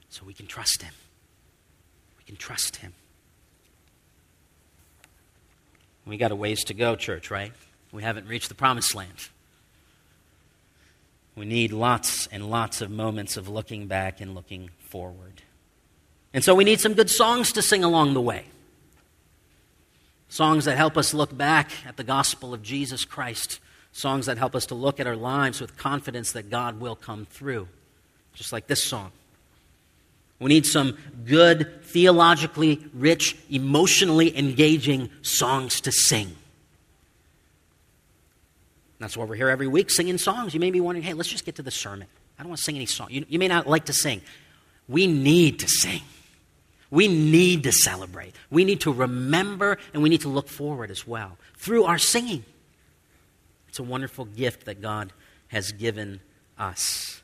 So 0.09 0.24
we 0.24 0.32
can 0.32 0.46
trust 0.46 0.80
Him. 0.80 0.94
We 2.16 2.24
can 2.24 2.36
trust 2.36 2.76
Him. 2.76 2.94
We 6.07 6.16
got 6.16 6.32
a 6.32 6.34
ways 6.34 6.64
to 6.64 6.72
go, 6.72 6.96
church, 6.96 7.30
right? 7.30 7.53
We 7.92 8.03
haven't 8.03 8.26
reached 8.26 8.49
the 8.49 8.55
promised 8.55 8.94
land. 8.94 9.28
We 11.39 11.47
need 11.47 11.72
lots 11.72 12.26
and 12.26 12.51
lots 12.51 12.80
of 12.80 12.91
moments 12.91 13.36
of 13.36 13.49
looking 13.49 13.86
back 13.86 14.20
and 14.20 14.34
looking 14.34 14.70
forward. 14.89 15.43
And 16.34 16.43
so 16.43 16.55
we 16.55 16.64
need 16.64 16.80
some 16.80 16.95
good 16.95 17.09
songs 17.09 17.53
to 17.53 17.62
sing 17.62 17.84
along 17.84 18.14
the 18.14 18.20
way. 18.20 18.45
Songs 20.28 20.64
that 20.64 20.76
help 20.76 20.97
us 20.97 21.14
look 21.14 21.36
back 21.36 21.70
at 21.86 21.97
the 21.97 22.05
gospel 22.05 22.53
of 22.53 22.62
Jesus 22.62 23.05
Christ. 23.05 23.61
Songs 23.93 24.26
that 24.26 24.36
help 24.36 24.55
us 24.55 24.66
to 24.66 24.74
look 24.74 24.99
at 24.99 25.07
our 25.07 25.16
lives 25.16 25.61
with 25.61 25.76
confidence 25.76 26.32
that 26.32 26.51
God 26.51 26.80
will 26.80 26.97
come 26.97 27.24
through. 27.30 27.68
Just 28.34 28.53
like 28.53 28.66
this 28.66 28.82
song. 28.82 29.12
We 30.41 30.49
need 30.49 30.66
some 30.66 30.99
good, 31.24 31.84
theologically 31.84 32.84
rich, 32.95 33.36
emotionally 33.49 34.36
engaging 34.36 35.11
songs 35.22 35.80
to 35.82 35.93
sing. 35.93 36.36
That's 38.99 39.16
why 39.16 39.24
we're 39.24 39.36
here 39.36 39.49
every 39.49 39.68
week 39.68 39.90
singing 39.90 40.18
songs. 40.18 40.55
You 40.55 40.61
may 40.61 40.70
be 40.70 40.80
wondering, 40.80 41.05
hey, 41.05 41.14
let's 41.14 41.28
just 41.28 41.44
get 41.44 41.57
to 41.57 41.62
the 41.62 41.70
sermon. 41.70 42.09
I 42.38 42.42
don't 42.42 42.51
want 42.51 42.59
to 42.59 42.64
sing 42.64 42.76
any 42.76 42.86
song. 42.86 43.09
You, 43.11 43.24
you 43.28 43.38
may 43.38 43.49
not 43.49 43.66
like 43.66 43.86
to 43.86 43.92
sing. 43.92 44.20
We 44.88 45.07
need 45.07 45.61
to 45.61 45.68
sing. 45.68 46.03
We 46.90 47.07
need 47.07 47.64
to 47.64 47.72
celebrate. 47.72 48.34
We 48.51 48.64
need 48.64 48.80
to 48.82 48.92
remember 48.92 49.78
and 49.92 50.03
we 50.03 50.09
need 50.09 50.22
to 50.22 50.28
look 50.28 50.49
forward 50.49 50.90
as 50.90 51.07
well 51.07 51.36
through 51.57 51.84
our 51.84 51.99
singing. 51.99 52.44
It's 53.68 53.78
a 53.78 53.82
wonderful 53.82 54.24
gift 54.24 54.64
that 54.64 54.80
God 54.80 55.12
has 55.49 55.72
given 55.72 56.20
us. 56.59 57.22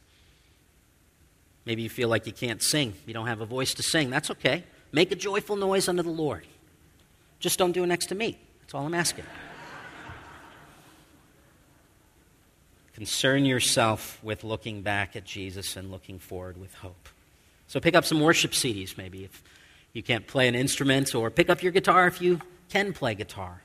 Maybe 1.65 1.83
you 1.83 1.89
feel 1.89 2.09
like 2.09 2.27
you 2.27 2.33
can't 2.33 2.63
sing, 2.63 2.95
you 3.07 3.15
don't 3.15 3.27
have 3.27 3.41
a 3.41 3.47
voice 3.47 3.73
to 3.75 3.83
sing. 3.83 4.11
That's 4.11 4.31
okay. 4.31 4.65
Make 4.93 5.11
a 5.13 5.17
joyful 5.17 5.57
noise 5.57 5.89
unto 5.89 6.03
the 6.03 6.11
Lord. 6.11 6.47
Just 7.41 7.59
don't 7.59 7.73
do 7.73 7.83
it 7.85 7.87
next 7.87 8.07
to 8.07 8.15
me. 8.15 8.39
That's 8.61 8.75
all 8.75 8.85
I'm 8.85 8.95
asking. 8.95 9.25
Concern 12.95 13.45
yourself 13.45 14.23
with 14.23 14.45
looking 14.45 14.83
back 14.83 15.17
at 15.17 15.25
Jesus 15.25 15.77
and 15.77 15.91
looking 15.91 16.19
forward 16.19 16.57
with 16.57 16.73
hope. 16.75 17.09
So 17.67 17.81
pick 17.81 17.97
up 17.97 18.05
some 18.05 18.21
worship 18.21 18.53
CDs, 18.53 18.97
maybe, 18.97 19.25
if 19.25 19.43
you 19.93 20.03
can't 20.03 20.27
play 20.27 20.47
an 20.47 20.55
instrument, 20.55 21.15
or 21.15 21.31
pick 21.31 21.51
up 21.51 21.63
your 21.63 21.73
guitar 21.73 22.07
if 22.07 22.21
you 22.23 22.41
can 22.69 22.93
play 22.93 23.15
guitar. 23.15 23.63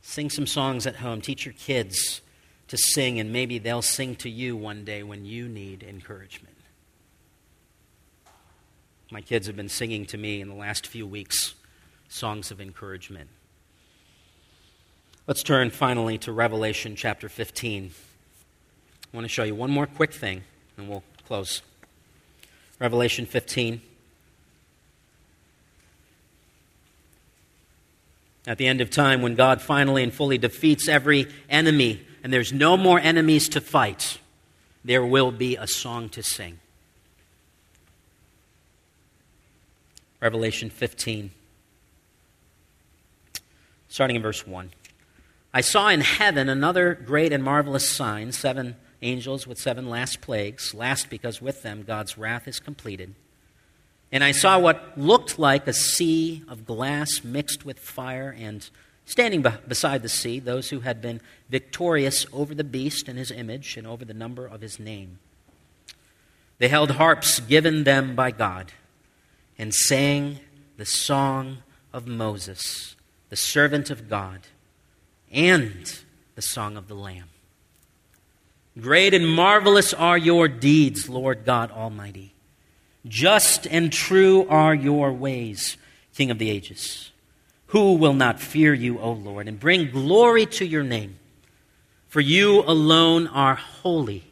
Sing 0.00 0.30
some 0.30 0.46
songs 0.46 0.86
at 0.86 0.96
home. 0.96 1.20
Teach 1.20 1.44
your 1.44 1.54
kids 1.54 2.22
to 2.68 2.78
sing, 2.78 3.20
and 3.20 3.32
maybe 3.32 3.58
they'll 3.58 3.82
sing 3.82 4.16
to 4.16 4.30
you 4.30 4.56
one 4.56 4.84
day 4.84 5.02
when 5.02 5.26
you 5.26 5.46
need 5.46 5.82
encouragement. 5.82 6.56
My 9.10 9.20
kids 9.20 9.46
have 9.46 9.56
been 9.56 9.68
singing 9.68 10.06
to 10.06 10.16
me 10.16 10.40
in 10.40 10.48
the 10.48 10.54
last 10.54 10.86
few 10.86 11.06
weeks 11.06 11.54
songs 12.08 12.50
of 12.50 12.62
encouragement. 12.62 13.28
Let's 15.26 15.42
turn 15.42 15.70
finally 15.70 16.16
to 16.18 16.32
Revelation 16.32 16.96
chapter 16.96 17.28
15. 17.28 17.92
I 19.12 19.16
want 19.16 19.26
to 19.26 19.28
show 19.28 19.42
you 19.42 19.54
one 19.54 19.70
more 19.70 19.86
quick 19.86 20.12
thing, 20.12 20.42
and 20.78 20.88
we'll 20.88 21.02
close. 21.26 21.60
Revelation 22.78 23.26
15. 23.26 23.82
At 28.46 28.56
the 28.56 28.66
end 28.66 28.80
of 28.80 28.90
time, 28.90 29.20
when 29.20 29.34
God 29.34 29.60
finally 29.60 30.02
and 30.02 30.12
fully 30.12 30.38
defeats 30.38 30.88
every 30.88 31.28
enemy, 31.50 32.00
and 32.24 32.32
there's 32.32 32.54
no 32.54 32.78
more 32.78 32.98
enemies 32.98 33.50
to 33.50 33.60
fight, 33.60 34.18
there 34.82 35.04
will 35.04 35.30
be 35.30 35.56
a 35.56 35.66
song 35.66 36.08
to 36.10 36.22
sing. 36.22 36.58
Revelation 40.20 40.70
15, 40.70 41.32
starting 43.88 44.16
in 44.16 44.22
verse 44.22 44.46
1. 44.46 44.70
I 45.52 45.60
saw 45.60 45.88
in 45.88 46.00
heaven 46.00 46.48
another 46.48 46.94
great 46.94 47.32
and 47.32 47.44
marvelous 47.44 47.86
sign, 47.86 48.32
seven 48.32 48.76
angels 49.02 49.46
with 49.46 49.58
seven 49.58 49.88
last 49.88 50.20
plagues, 50.20 50.74
last 50.74 51.10
because 51.10 51.42
with 51.42 51.62
them 51.62 51.82
God's 51.82 52.16
wrath 52.16 52.48
is 52.48 52.60
completed. 52.60 53.14
And 54.10 54.22
I 54.22 54.32
saw 54.32 54.58
what 54.58 54.98
looked 54.98 55.38
like 55.38 55.66
a 55.66 55.72
sea 55.72 56.42
of 56.48 56.66
glass 56.66 57.24
mixed 57.24 57.64
with 57.64 57.78
fire, 57.78 58.34
and 58.38 58.68
standing 59.06 59.44
beside 59.66 60.02
the 60.02 60.08
sea, 60.08 60.38
those 60.38 60.70
who 60.70 60.80
had 60.80 61.00
been 61.00 61.20
victorious 61.48 62.26
over 62.32 62.54
the 62.54 62.64
beast 62.64 63.08
and 63.08 63.18
his 63.18 63.30
image 63.30 63.76
and 63.76 63.86
over 63.86 64.04
the 64.04 64.14
number 64.14 64.46
of 64.46 64.60
his 64.60 64.78
name. 64.78 65.18
They 66.58 66.68
held 66.68 66.92
harps 66.92 67.40
given 67.40 67.84
them 67.84 68.14
by 68.14 68.30
God 68.30 68.72
and 69.58 69.74
sang 69.74 70.38
the 70.76 70.86
song 70.86 71.58
of 71.92 72.06
Moses, 72.06 72.96
the 73.30 73.36
servant 73.36 73.90
of 73.90 74.08
God, 74.08 74.40
and 75.30 76.00
the 76.34 76.42
song 76.42 76.76
of 76.76 76.88
the 76.88 76.94
Lamb. 76.94 77.31
Great 78.80 79.12
and 79.12 79.28
marvelous 79.28 79.92
are 79.92 80.16
your 80.16 80.48
deeds, 80.48 81.08
Lord 81.08 81.44
God 81.44 81.70
Almighty. 81.70 82.32
Just 83.06 83.66
and 83.66 83.92
true 83.92 84.46
are 84.48 84.74
your 84.74 85.12
ways, 85.12 85.76
King 86.14 86.30
of 86.30 86.38
the 86.38 86.50
ages. 86.50 87.10
Who 87.66 87.94
will 87.94 88.14
not 88.14 88.40
fear 88.40 88.72
you, 88.72 88.98
O 88.98 89.12
Lord, 89.12 89.48
and 89.48 89.58
bring 89.60 89.90
glory 89.90 90.46
to 90.46 90.66
your 90.66 90.84
name? 90.84 91.16
For 92.08 92.20
you 92.20 92.60
alone 92.60 93.26
are 93.26 93.54
holy. 93.54 94.24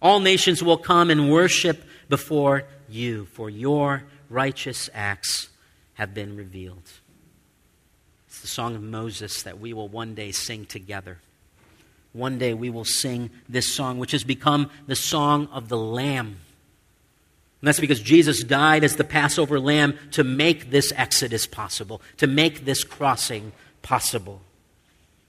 All 0.00 0.20
nations 0.20 0.62
will 0.62 0.78
come 0.78 1.10
and 1.10 1.30
worship 1.30 1.84
before 2.08 2.64
you, 2.88 3.26
for 3.26 3.50
your 3.50 4.04
righteous 4.28 4.88
acts 4.94 5.48
have 5.94 6.14
been 6.14 6.36
revealed. 6.36 6.90
It's 8.28 8.40
the 8.40 8.46
song 8.46 8.74
of 8.74 8.82
Moses 8.82 9.42
that 9.42 9.60
we 9.60 9.72
will 9.72 9.88
one 9.88 10.14
day 10.14 10.32
sing 10.32 10.64
together. 10.64 11.18
One 12.12 12.38
day 12.38 12.54
we 12.54 12.70
will 12.70 12.84
sing 12.84 13.30
this 13.48 13.72
song, 13.72 13.98
which 13.98 14.12
has 14.12 14.24
become 14.24 14.70
the 14.86 14.96
song 14.96 15.48
of 15.52 15.68
the 15.68 15.78
Lamb. 15.78 16.38
And 17.60 17.68
that's 17.68 17.80
because 17.80 18.00
Jesus 18.00 18.42
died 18.42 18.84
as 18.84 18.96
the 18.96 19.04
Passover 19.04 19.60
lamb 19.60 19.98
to 20.12 20.24
make 20.24 20.70
this 20.70 20.92
exodus 20.96 21.46
possible, 21.46 22.00
to 22.16 22.26
make 22.26 22.64
this 22.64 22.84
crossing 22.84 23.52
possible. 23.82 24.40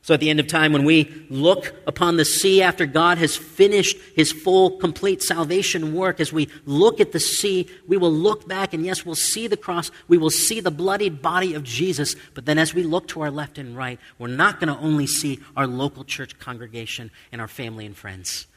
So 0.04 0.16
at 0.16 0.20
the 0.20 0.32
end 0.32 0.40
of 0.40 0.48
time, 0.48 0.74
when 0.74 0.84
we 0.84 1.14
look 1.30 1.76
upon 1.86 2.18
the 2.18 2.26
sea 2.26 2.64
after 2.64 2.88
God 2.88 3.20
has 3.20 3.38
finished 3.38 3.98
his 4.16 4.32
full, 4.32 4.72
complete 4.80 5.22
salvation 5.22 5.94
work, 5.94 6.20
as 6.20 6.34
we 6.34 6.50
look 6.66 7.00
at 7.00 7.12
the 7.12 7.20
sea, 7.20 7.70
we 7.88 7.98
will 7.98 8.12
look 8.12 8.48
back 8.48 8.74
and 8.74 8.84
yes, 8.84 9.06
we'll 9.06 9.14
see 9.14 9.46
the 9.46 9.58
cross. 9.58 9.92
We 10.08 10.18
will 10.18 10.32
see 10.32 10.60
the 10.60 10.72
bloodied 10.72 11.22
body 11.22 11.54
of 11.54 11.64
Jesus. 11.64 12.16
But 12.34 12.48
then 12.48 12.58
as 12.58 12.74
we 12.74 12.82
look 12.82 13.10
to 13.10 13.22
our 13.22 13.30
left 13.30 13.60
and 13.60 13.78
right, 13.78 14.00
we're 14.18 14.28
not 14.28 14.60
going 14.60 14.76
to 14.76 14.82
only 14.82 15.06
see 15.06 15.40
our 15.56 15.68
local 15.68 16.04
church 16.04 16.40
congregation 16.40 17.12
and 17.32 17.40
our 17.40 17.48
family 17.48 17.86
and 17.86 17.96
friends. 17.96 18.48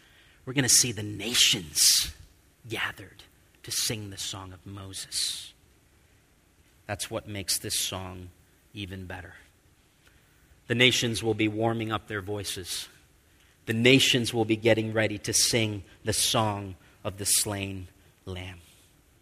We're 0.47 0.55
going 0.55 0.63
to 0.63 0.69
see 0.71 0.93
the 0.93 1.03
nations 1.03 2.11
gathered 2.67 3.23
to 3.65 3.71
sing 3.71 4.09
the 4.09 4.17
song 4.17 4.55
of 4.55 4.65
Moses. 4.65 5.53
That's 6.87 7.11
what 7.11 7.29
makes 7.29 7.59
this 7.59 7.79
song 7.79 8.31
even 8.73 9.05
better. 9.05 9.35
The 10.67 10.75
nations 10.75 11.23
will 11.23 11.35
be 11.35 11.49
warming 11.49 11.93
up 11.93 12.09
their 12.09 12.23
voices. 12.23 12.89
The 13.67 13.73
nations 13.73 14.33
will 14.33 14.45
be 14.45 14.57
getting 14.57 14.93
ready 14.93 15.19
to 15.19 15.33
sing 15.33 15.85
the 16.05 16.13
song 16.13 16.77
of 17.03 17.19
the 17.19 17.25
slain 17.25 17.89
lamb. 18.25 18.61